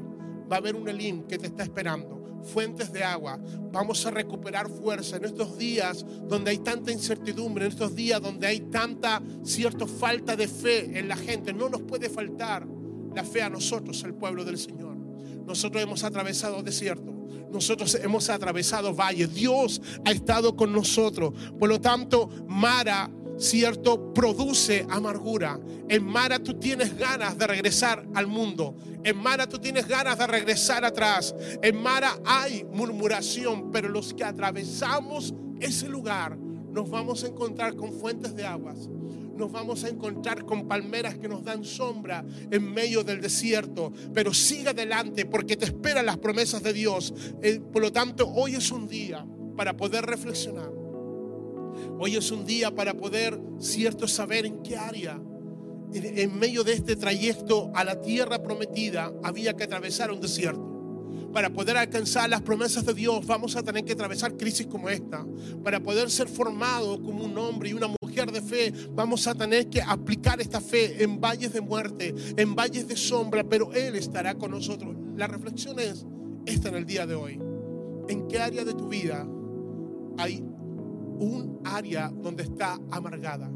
va 0.52 0.58
a 0.58 0.60
haber 0.60 0.76
un 0.76 0.88
Elim 0.88 1.24
que 1.24 1.38
te 1.38 1.48
está 1.48 1.64
esperando 1.64 2.24
fuentes 2.44 2.92
de 2.92 3.04
agua. 3.04 3.40
Vamos 3.72 4.06
a 4.06 4.12
recuperar 4.12 4.70
fuerza 4.70 5.18
en 5.18 5.26
estos 5.26 5.58
días 5.58 6.06
donde 6.28 6.52
hay 6.52 6.60
tanta 6.60 6.92
incertidumbre, 6.92 7.66
en 7.66 7.72
estos 7.72 7.96
días 7.96 8.22
donde 8.22 8.48
hay 8.48 8.60
tanta 8.60 9.22
cierta 9.44 9.88
falta 9.88 10.36
de 10.36 10.48
fe 10.48 10.98
en 11.00 11.08
la 11.08 11.16
gente. 11.16 11.54
No 11.54 11.70
nos 11.70 11.82
puede 11.82 12.10
faltar 12.10 12.68
la 13.16 13.24
fe 13.24 13.42
a 13.42 13.50
nosotros, 13.50 14.04
el 14.04 14.14
pueblo 14.14 14.44
del 14.44 14.58
Señor. 14.58 14.98
Nosotros 15.46 15.82
hemos 15.82 16.04
atravesado 16.04 16.62
desierto. 16.62 17.13
Nosotros 17.54 17.96
hemos 17.96 18.30
atravesado 18.30 18.94
valles. 18.94 19.34
Dios 19.34 19.82
ha 20.04 20.12
estado 20.12 20.56
con 20.56 20.74
nosotros. 20.74 21.34
Por 21.60 21.70
lo 21.70 21.80
tanto, 21.80 22.30
Mara 22.48 23.10
cierto, 23.38 24.14
produce 24.14 24.86
amargura. 24.90 25.60
En 25.90 26.04
Mara 26.06 26.40
tú 26.40 26.56
tienes 26.56 26.98
ganas 26.98 27.38
de 27.38 27.48
regresar 27.48 28.06
al 28.14 28.28
mundo. 28.28 28.76
En 29.04 29.18
Mara 29.18 29.48
tú 29.48 29.60
tienes 29.60 29.88
ganas 29.88 30.18
de 30.18 30.28
regresar 30.28 30.86
atrás. 30.86 31.36
En 31.62 31.82
Mara 31.82 32.20
hay 32.26 32.66
murmuración, 32.72 33.72
pero 33.72 33.90
los 33.90 34.14
que 34.14 34.24
atravesamos 34.24 35.34
ese 35.60 35.88
lugar 35.88 36.38
nos 36.38 36.90
vamos 36.90 37.24
a 37.24 37.28
encontrar 37.28 37.76
con 37.76 37.94
fuentes 37.94 38.36
de 38.36 38.46
aguas. 38.46 38.90
Nos 39.36 39.52
vamos 39.52 39.84
a 39.84 39.90
encontrar 39.90 40.46
con 40.46 40.68
palmeras 40.68 41.16
que 41.16 41.28
nos 41.28 41.44
dan 41.44 41.64
sombra 41.64 42.24
en 42.52 42.72
medio 42.72 43.04
del 43.04 43.22
desierto. 43.22 43.92
Pero 44.14 44.34
sigue 44.34 44.70
adelante 44.70 45.26
porque 45.26 45.58
te 45.58 45.66
esperan 45.66 46.06
las 46.06 46.18
promesas 46.18 46.62
de 46.64 46.74
Dios. 46.74 47.14
Eh, 47.42 47.60
por 47.60 47.82
lo 47.82 47.92
tanto, 47.92 48.28
hoy 48.28 48.56
es 48.56 48.72
un 48.72 48.88
día 48.88 49.26
para 49.56 49.76
poder 49.76 50.06
reflexionar 50.06 50.84
Hoy 52.00 52.16
es 52.16 52.32
un 52.32 52.46
día 52.46 52.72
para 52.72 52.94
poder, 52.94 53.40
cierto, 53.60 54.08
saber 54.08 54.46
en 54.46 54.62
qué 54.62 54.78
área, 54.78 55.20
en, 55.94 56.40
medio 56.40 56.64
de 56.64 56.74
este 56.74 56.96
trayecto 56.96 57.72
a 57.76 57.84
la 57.84 58.02
tierra 58.02 58.42
prometida, 58.42 59.12
había 59.24 59.54
que 59.54 59.64
atravesar 59.64 60.12
un 60.12 60.20
desierto. 60.20 60.72
Para 61.32 61.52
poder 61.52 61.78
alcanzar 61.78 62.30
las 62.30 62.42
promesas 62.42 62.86
de 62.86 62.94
Dios 62.94 63.26
vamos 63.26 63.56
a 63.56 63.64
tener 63.64 63.84
que 63.84 63.94
atravesar 63.94 64.38
crisis 64.38 64.68
como 64.68 64.90
esta. 64.90 65.26
Para 65.64 65.80
poder 65.80 66.10
ser 66.12 66.28
formado 66.28 67.02
como 67.02 67.24
un 67.24 67.38
hombre 67.38 67.70
y 67.70 67.74
una 67.74 67.88
mujer 67.88 68.03
de 68.14 68.42
fe 68.42 68.74
vamos 68.92 69.28
a 69.28 69.36
tener 69.36 69.70
que 69.70 69.82
aplicar 69.82 70.40
esta 70.40 70.62
fe 70.62 71.04
en 71.04 71.20
valles 71.20 71.54
de 71.54 71.62
muerte, 71.62 72.14
en 72.38 72.56
valles 72.56 72.88
de 72.88 72.96
sombra, 72.96 73.44
pero 73.44 73.74
Él 73.74 73.96
estará 73.96 74.36
con 74.36 74.52
nosotros. 74.52 74.96
La 75.16 75.28
reflexión 75.28 75.80
es 75.80 76.06
esta 76.46 76.70
en 76.70 76.76
el 76.76 76.86
día 76.86 77.06
de 77.06 77.16
hoy. 77.16 77.40
¿En 78.08 78.28
qué 78.28 78.40
área 78.40 78.64
de 78.64 78.74
tu 78.74 78.88
vida 78.88 79.28
hay 80.18 80.44
un 81.20 81.62
área 81.64 82.10
donde 82.10 82.44
está 82.44 82.80
amargada. 82.92 83.50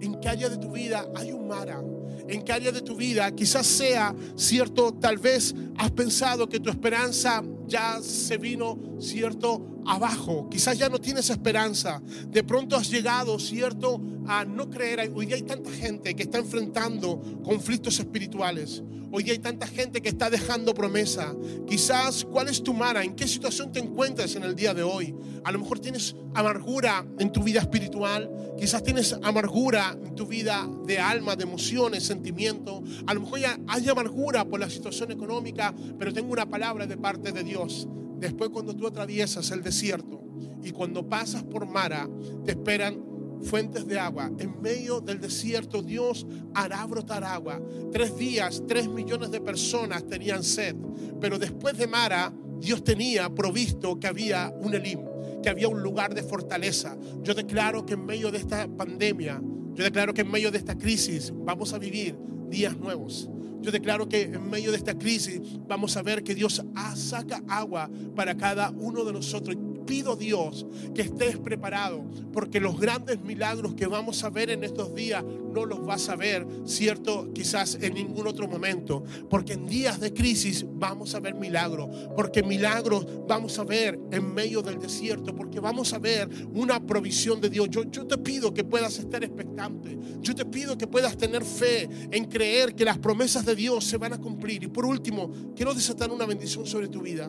¿En 0.00 0.18
qué 0.20 0.28
área 0.28 0.48
de 0.48 0.56
tu 0.56 0.72
vida 0.72 1.06
hay 1.14 1.32
un 1.32 1.46
Mara? 1.46 1.82
¿En 2.28 2.42
qué 2.42 2.52
área 2.52 2.72
de 2.72 2.80
tu 2.80 2.96
vida 2.96 3.30
quizás 3.34 3.66
sea 3.66 4.14
cierto? 4.34 4.92
Tal 4.94 5.18
vez 5.18 5.54
has 5.76 5.90
pensado 5.90 6.48
que 6.48 6.60
tu 6.60 6.70
esperanza 6.70 7.42
ya 7.66 8.00
se 8.00 8.38
vino, 8.38 8.78
cierto, 8.98 9.69
abajo. 9.86 10.48
Quizás 10.50 10.78
ya 10.78 10.88
no 10.88 11.00
tienes 11.00 11.30
esperanza. 11.30 12.02
De 12.28 12.42
pronto 12.42 12.76
has 12.76 12.90
llegado, 12.90 13.38
cierto, 13.38 14.00
a 14.26 14.44
no 14.44 14.68
creer. 14.70 15.10
Hoy 15.14 15.26
día 15.26 15.36
hay 15.36 15.42
tanta 15.42 15.70
gente 15.70 16.14
que 16.14 16.22
está 16.22 16.38
enfrentando 16.38 17.20
conflictos 17.44 17.98
espirituales. 17.98 18.82
Hoy 19.12 19.24
día 19.24 19.32
hay 19.32 19.40
tanta 19.40 19.66
gente 19.66 20.00
que 20.00 20.08
está 20.08 20.30
dejando 20.30 20.72
promesa. 20.72 21.34
Quizás, 21.66 22.24
¿cuál 22.24 22.48
es 22.48 22.62
tu 22.62 22.72
mara? 22.72 23.02
¿En 23.02 23.16
qué 23.16 23.26
situación 23.26 23.72
te 23.72 23.80
encuentras 23.80 24.36
en 24.36 24.44
el 24.44 24.54
día 24.54 24.72
de 24.72 24.84
hoy? 24.84 25.16
A 25.42 25.50
lo 25.50 25.58
mejor 25.58 25.80
tienes 25.80 26.14
amargura 26.32 27.04
en 27.18 27.32
tu 27.32 27.42
vida 27.42 27.58
espiritual. 27.60 28.30
Quizás 28.56 28.84
tienes 28.84 29.16
amargura 29.22 29.98
en 30.04 30.14
tu 30.14 30.26
vida 30.26 30.68
de 30.86 31.00
alma, 31.00 31.34
de 31.34 31.42
emociones, 31.42 32.04
sentimiento. 32.04 32.84
A 33.06 33.14
lo 33.14 33.22
mejor 33.22 33.40
ya 33.40 33.58
hay 33.66 33.88
amargura 33.88 34.44
por 34.44 34.60
la 34.60 34.70
situación 34.70 35.10
económica, 35.10 35.74
pero 35.98 36.12
tengo 36.12 36.32
una 36.32 36.48
palabra 36.48 36.86
de 36.86 36.96
parte 36.96 37.32
de 37.32 37.42
Dios. 37.42 37.88
Después 38.20 38.50
cuando 38.50 38.76
tú 38.76 38.86
atraviesas 38.86 39.50
el 39.50 39.62
desierto 39.62 40.22
y 40.62 40.70
cuando 40.72 41.08
pasas 41.08 41.42
por 41.42 41.66
Mara, 41.66 42.08
te 42.44 42.52
esperan 42.52 43.02
fuentes 43.42 43.86
de 43.86 43.98
agua. 43.98 44.30
En 44.38 44.60
medio 44.60 45.00
del 45.00 45.20
desierto 45.20 45.82
Dios 45.82 46.26
hará 46.54 46.84
brotar 46.86 47.24
agua. 47.24 47.60
Tres 47.90 48.16
días, 48.16 48.62
tres 48.68 48.88
millones 48.88 49.30
de 49.30 49.40
personas 49.40 50.06
tenían 50.06 50.44
sed. 50.44 50.76
Pero 51.20 51.38
después 51.38 51.76
de 51.78 51.86
Mara, 51.86 52.32
Dios 52.60 52.84
tenía 52.84 53.34
provisto 53.34 53.98
que 53.98 54.06
había 54.06 54.52
un 54.60 54.74
Elim, 54.74 55.00
que 55.42 55.48
había 55.48 55.68
un 55.68 55.82
lugar 55.82 56.14
de 56.14 56.22
fortaleza. 56.22 56.96
Yo 57.22 57.32
declaro 57.34 57.86
que 57.86 57.94
en 57.94 58.04
medio 58.04 58.30
de 58.30 58.38
esta 58.38 58.68
pandemia, 58.68 59.40
yo 59.74 59.84
declaro 59.84 60.12
que 60.12 60.20
en 60.20 60.30
medio 60.30 60.50
de 60.50 60.58
esta 60.58 60.76
crisis 60.76 61.32
vamos 61.34 61.72
a 61.72 61.78
vivir 61.78 62.18
días 62.50 62.76
nuevos. 62.76 63.30
Yo 63.62 63.70
declaro 63.70 64.08
que 64.08 64.22
en 64.22 64.48
medio 64.48 64.70
de 64.70 64.78
esta 64.78 64.96
crisis 64.96 65.40
vamos 65.68 65.96
a 65.96 66.02
ver 66.02 66.22
que 66.22 66.34
Dios 66.34 66.62
saca 66.94 67.42
agua 67.48 67.90
para 68.16 68.36
cada 68.36 68.70
uno 68.70 69.04
de 69.04 69.12
nosotros 69.12 69.56
pido 69.90 70.14
Dios 70.14 70.64
que 70.94 71.02
estés 71.02 71.36
preparado, 71.36 72.04
porque 72.32 72.60
los 72.60 72.78
grandes 72.78 73.20
milagros 73.22 73.74
que 73.74 73.88
vamos 73.88 74.22
a 74.22 74.30
ver 74.30 74.50
en 74.50 74.62
estos 74.62 74.94
días 74.94 75.24
no 75.24 75.66
los 75.66 75.84
vas 75.84 76.08
a 76.08 76.14
ver, 76.14 76.46
cierto, 76.64 77.32
quizás 77.34 77.76
en 77.80 77.94
ningún 77.94 78.28
otro 78.28 78.46
momento, 78.46 79.02
porque 79.28 79.54
en 79.54 79.66
días 79.66 79.98
de 79.98 80.14
crisis 80.14 80.64
vamos 80.64 81.16
a 81.16 81.18
ver 81.18 81.34
milagros, 81.34 81.88
porque 82.14 82.44
milagros 82.44 83.04
vamos 83.26 83.58
a 83.58 83.64
ver 83.64 83.98
en 84.12 84.32
medio 84.32 84.62
del 84.62 84.78
desierto, 84.78 85.34
porque 85.34 85.58
vamos 85.58 85.92
a 85.92 85.98
ver 85.98 86.28
una 86.54 86.86
provisión 86.86 87.40
de 87.40 87.50
Dios. 87.50 87.68
Yo, 87.68 87.82
yo 87.90 88.06
te 88.06 88.16
pido 88.16 88.54
que 88.54 88.62
puedas 88.62 88.96
estar 88.96 89.24
expectante, 89.24 89.98
yo 90.20 90.36
te 90.36 90.44
pido 90.44 90.78
que 90.78 90.86
puedas 90.86 91.16
tener 91.16 91.44
fe 91.44 91.88
en 92.12 92.26
creer 92.26 92.76
que 92.76 92.84
las 92.84 92.98
promesas 92.98 93.44
de 93.44 93.56
Dios 93.56 93.84
se 93.86 93.96
van 93.96 94.12
a 94.12 94.18
cumplir. 94.18 94.62
Y 94.62 94.68
por 94.68 94.86
último, 94.86 95.32
quiero 95.56 95.74
desatar 95.74 96.12
una 96.12 96.26
bendición 96.26 96.64
sobre 96.64 96.86
tu 96.86 97.02
vida 97.02 97.28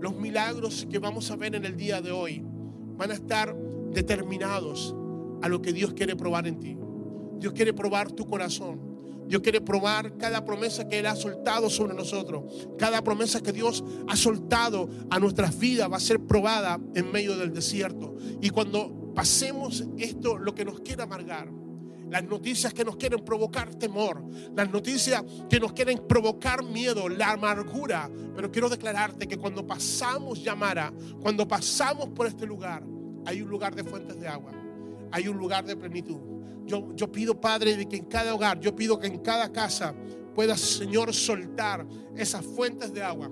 los 0.00 0.16
milagros 0.16 0.86
que 0.90 0.98
vamos 0.98 1.30
a 1.30 1.36
ver 1.36 1.54
en 1.54 1.64
el 1.64 1.76
día 1.76 2.00
de 2.00 2.10
hoy 2.10 2.42
van 2.96 3.10
a 3.10 3.14
estar 3.14 3.54
determinados 3.92 4.94
a 5.42 5.48
lo 5.48 5.60
que 5.60 5.72
Dios 5.72 5.92
quiere 5.92 6.16
probar 6.16 6.46
en 6.46 6.58
ti. 6.60 6.76
Dios 7.38 7.52
quiere 7.52 7.72
probar 7.72 8.12
tu 8.12 8.26
corazón. 8.26 8.90
Dios 9.26 9.42
quiere 9.42 9.60
probar 9.60 10.16
cada 10.16 10.44
promesa 10.44 10.88
que 10.88 10.98
Él 10.98 11.06
ha 11.06 11.14
soltado 11.14 11.70
sobre 11.70 11.94
nosotros. 11.94 12.68
Cada 12.76 13.02
promesa 13.02 13.40
que 13.40 13.52
Dios 13.52 13.84
ha 14.08 14.16
soltado 14.16 14.88
a 15.08 15.20
nuestras 15.20 15.58
vidas 15.58 15.90
va 15.90 15.98
a 15.98 16.00
ser 16.00 16.18
probada 16.20 16.80
en 16.94 17.12
medio 17.12 17.36
del 17.36 17.52
desierto. 17.52 18.16
Y 18.40 18.50
cuando 18.50 19.12
pasemos 19.14 19.84
esto, 19.98 20.36
lo 20.36 20.54
que 20.54 20.64
nos 20.64 20.80
quiera 20.80 21.04
amargar, 21.04 21.48
las 22.10 22.24
noticias 22.24 22.74
que 22.74 22.84
nos 22.84 22.96
quieren 22.96 23.24
provocar 23.24 23.74
temor, 23.76 24.22
las 24.54 24.70
noticias 24.70 25.24
que 25.48 25.60
nos 25.60 25.72
quieren 25.72 25.98
provocar 26.08 26.64
miedo, 26.64 27.08
la 27.08 27.32
amargura. 27.32 28.10
Pero 28.34 28.50
quiero 28.50 28.68
declararte 28.68 29.26
que 29.28 29.38
cuando 29.38 29.66
pasamos 29.66 30.42
llamara, 30.42 30.92
cuando 31.20 31.46
pasamos 31.46 32.08
por 32.08 32.26
este 32.26 32.46
lugar, 32.46 32.82
hay 33.24 33.42
un 33.42 33.48
lugar 33.48 33.74
de 33.74 33.84
fuentes 33.84 34.18
de 34.18 34.26
agua, 34.26 34.52
hay 35.12 35.28
un 35.28 35.36
lugar 35.36 35.64
de 35.64 35.76
plenitud. 35.76 36.18
Yo, 36.66 36.94
yo 36.94 37.10
pido, 37.10 37.40
Padre, 37.40 37.76
de 37.76 37.88
que 37.88 37.96
en 37.96 38.04
cada 38.04 38.34
hogar, 38.34 38.60
yo 38.60 38.74
pido 38.74 38.98
que 38.98 39.06
en 39.06 39.18
cada 39.18 39.50
casa 39.52 39.94
puedas, 40.34 40.60
Señor, 40.60 41.14
soltar 41.14 41.86
esas 42.16 42.44
fuentes 42.44 42.92
de 42.92 43.02
agua 43.02 43.30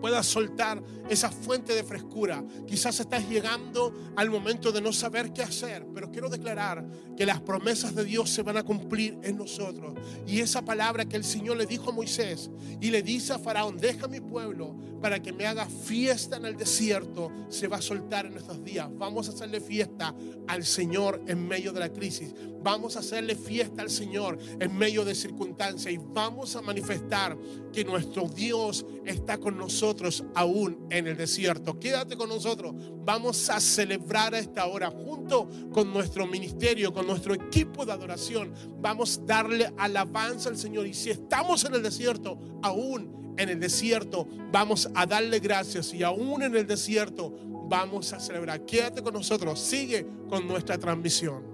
puedas 0.00 0.26
soltar 0.26 0.82
esa 1.08 1.30
fuente 1.30 1.74
de 1.74 1.84
frescura. 1.84 2.44
Quizás 2.66 3.00
estás 3.00 3.28
llegando 3.28 4.12
al 4.16 4.30
momento 4.30 4.72
de 4.72 4.80
no 4.80 4.92
saber 4.92 5.32
qué 5.32 5.42
hacer, 5.42 5.86
pero 5.94 6.10
quiero 6.10 6.28
declarar 6.28 6.84
que 7.16 7.26
las 7.26 7.40
promesas 7.40 7.94
de 7.94 8.04
Dios 8.04 8.30
se 8.30 8.42
van 8.42 8.56
a 8.56 8.62
cumplir 8.62 9.18
en 9.22 9.36
nosotros. 9.36 9.94
Y 10.26 10.40
esa 10.40 10.62
palabra 10.62 11.04
que 11.04 11.16
el 11.16 11.24
Señor 11.24 11.56
le 11.56 11.66
dijo 11.66 11.90
a 11.90 11.92
Moisés 11.92 12.50
y 12.80 12.90
le 12.90 13.02
dice 13.02 13.32
a 13.32 13.38
Faraón, 13.38 13.76
deja 13.76 14.08
mi 14.08 14.20
pueblo 14.20 14.76
para 15.00 15.20
que 15.22 15.32
me 15.32 15.46
haga 15.46 15.66
fiesta 15.66 16.36
en 16.36 16.46
el 16.46 16.56
desierto, 16.56 17.30
se 17.48 17.68
va 17.68 17.78
a 17.78 17.82
soltar 17.82 18.26
en 18.26 18.36
estos 18.36 18.62
días. 18.64 18.88
Vamos 18.92 19.28
a 19.28 19.32
hacerle 19.32 19.60
fiesta 19.60 20.14
al 20.46 20.64
Señor 20.64 21.22
en 21.26 21.46
medio 21.46 21.72
de 21.72 21.80
la 21.80 21.92
crisis. 21.92 22.34
Vamos 22.70 22.96
a 22.96 22.98
hacerle 22.98 23.34
fiesta 23.34 23.80
al 23.80 23.88
Señor 23.88 24.38
en 24.60 24.76
medio 24.76 25.02
de 25.02 25.14
circunstancias 25.14 25.90
y 25.90 25.96
vamos 25.96 26.54
a 26.54 26.60
manifestar 26.60 27.34
que 27.72 27.82
nuestro 27.82 28.28
Dios 28.28 28.84
está 29.06 29.38
con 29.38 29.56
nosotros 29.56 30.22
aún 30.34 30.86
en 30.90 31.06
el 31.06 31.16
desierto. 31.16 31.80
Quédate 31.80 32.14
con 32.14 32.28
nosotros. 32.28 32.74
Vamos 33.06 33.48
a 33.48 33.58
celebrar 33.58 34.34
a 34.34 34.38
esta 34.38 34.66
hora 34.66 34.90
junto 34.90 35.48
con 35.72 35.90
nuestro 35.94 36.26
ministerio, 36.26 36.92
con 36.92 37.06
nuestro 37.06 37.32
equipo 37.32 37.86
de 37.86 37.92
adoración. 37.92 38.52
Vamos 38.82 39.16
a 39.16 39.24
darle 39.24 39.72
alabanza 39.78 40.50
al 40.50 40.58
Señor. 40.58 40.86
Y 40.86 40.92
si 40.92 41.08
estamos 41.08 41.64
en 41.64 41.74
el 41.74 41.82
desierto, 41.82 42.38
aún 42.62 43.34
en 43.38 43.48
el 43.48 43.60
desierto, 43.60 44.28
vamos 44.52 44.90
a 44.94 45.06
darle 45.06 45.38
gracias. 45.38 45.94
Y 45.94 46.02
aún 46.02 46.42
en 46.42 46.54
el 46.54 46.66
desierto, 46.66 47.34
vamos 47.66 48.12
a 48.12 48.20
celebrar. 48.20 48.66
Quédate 48.66 49.02
con 49.02 49.14
nosotros. 49.14 49.58
Sigue 49.58 50.06
con 50.28 50.46
nuestra 50.46 50.76
transmisión. 50.76 51.47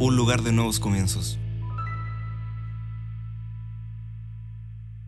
Un 0.00 0.16
lugar 0.16 0.42
de 0.42 0.52
nuevos 0.52 0.80
comienzos. 0.80 1.38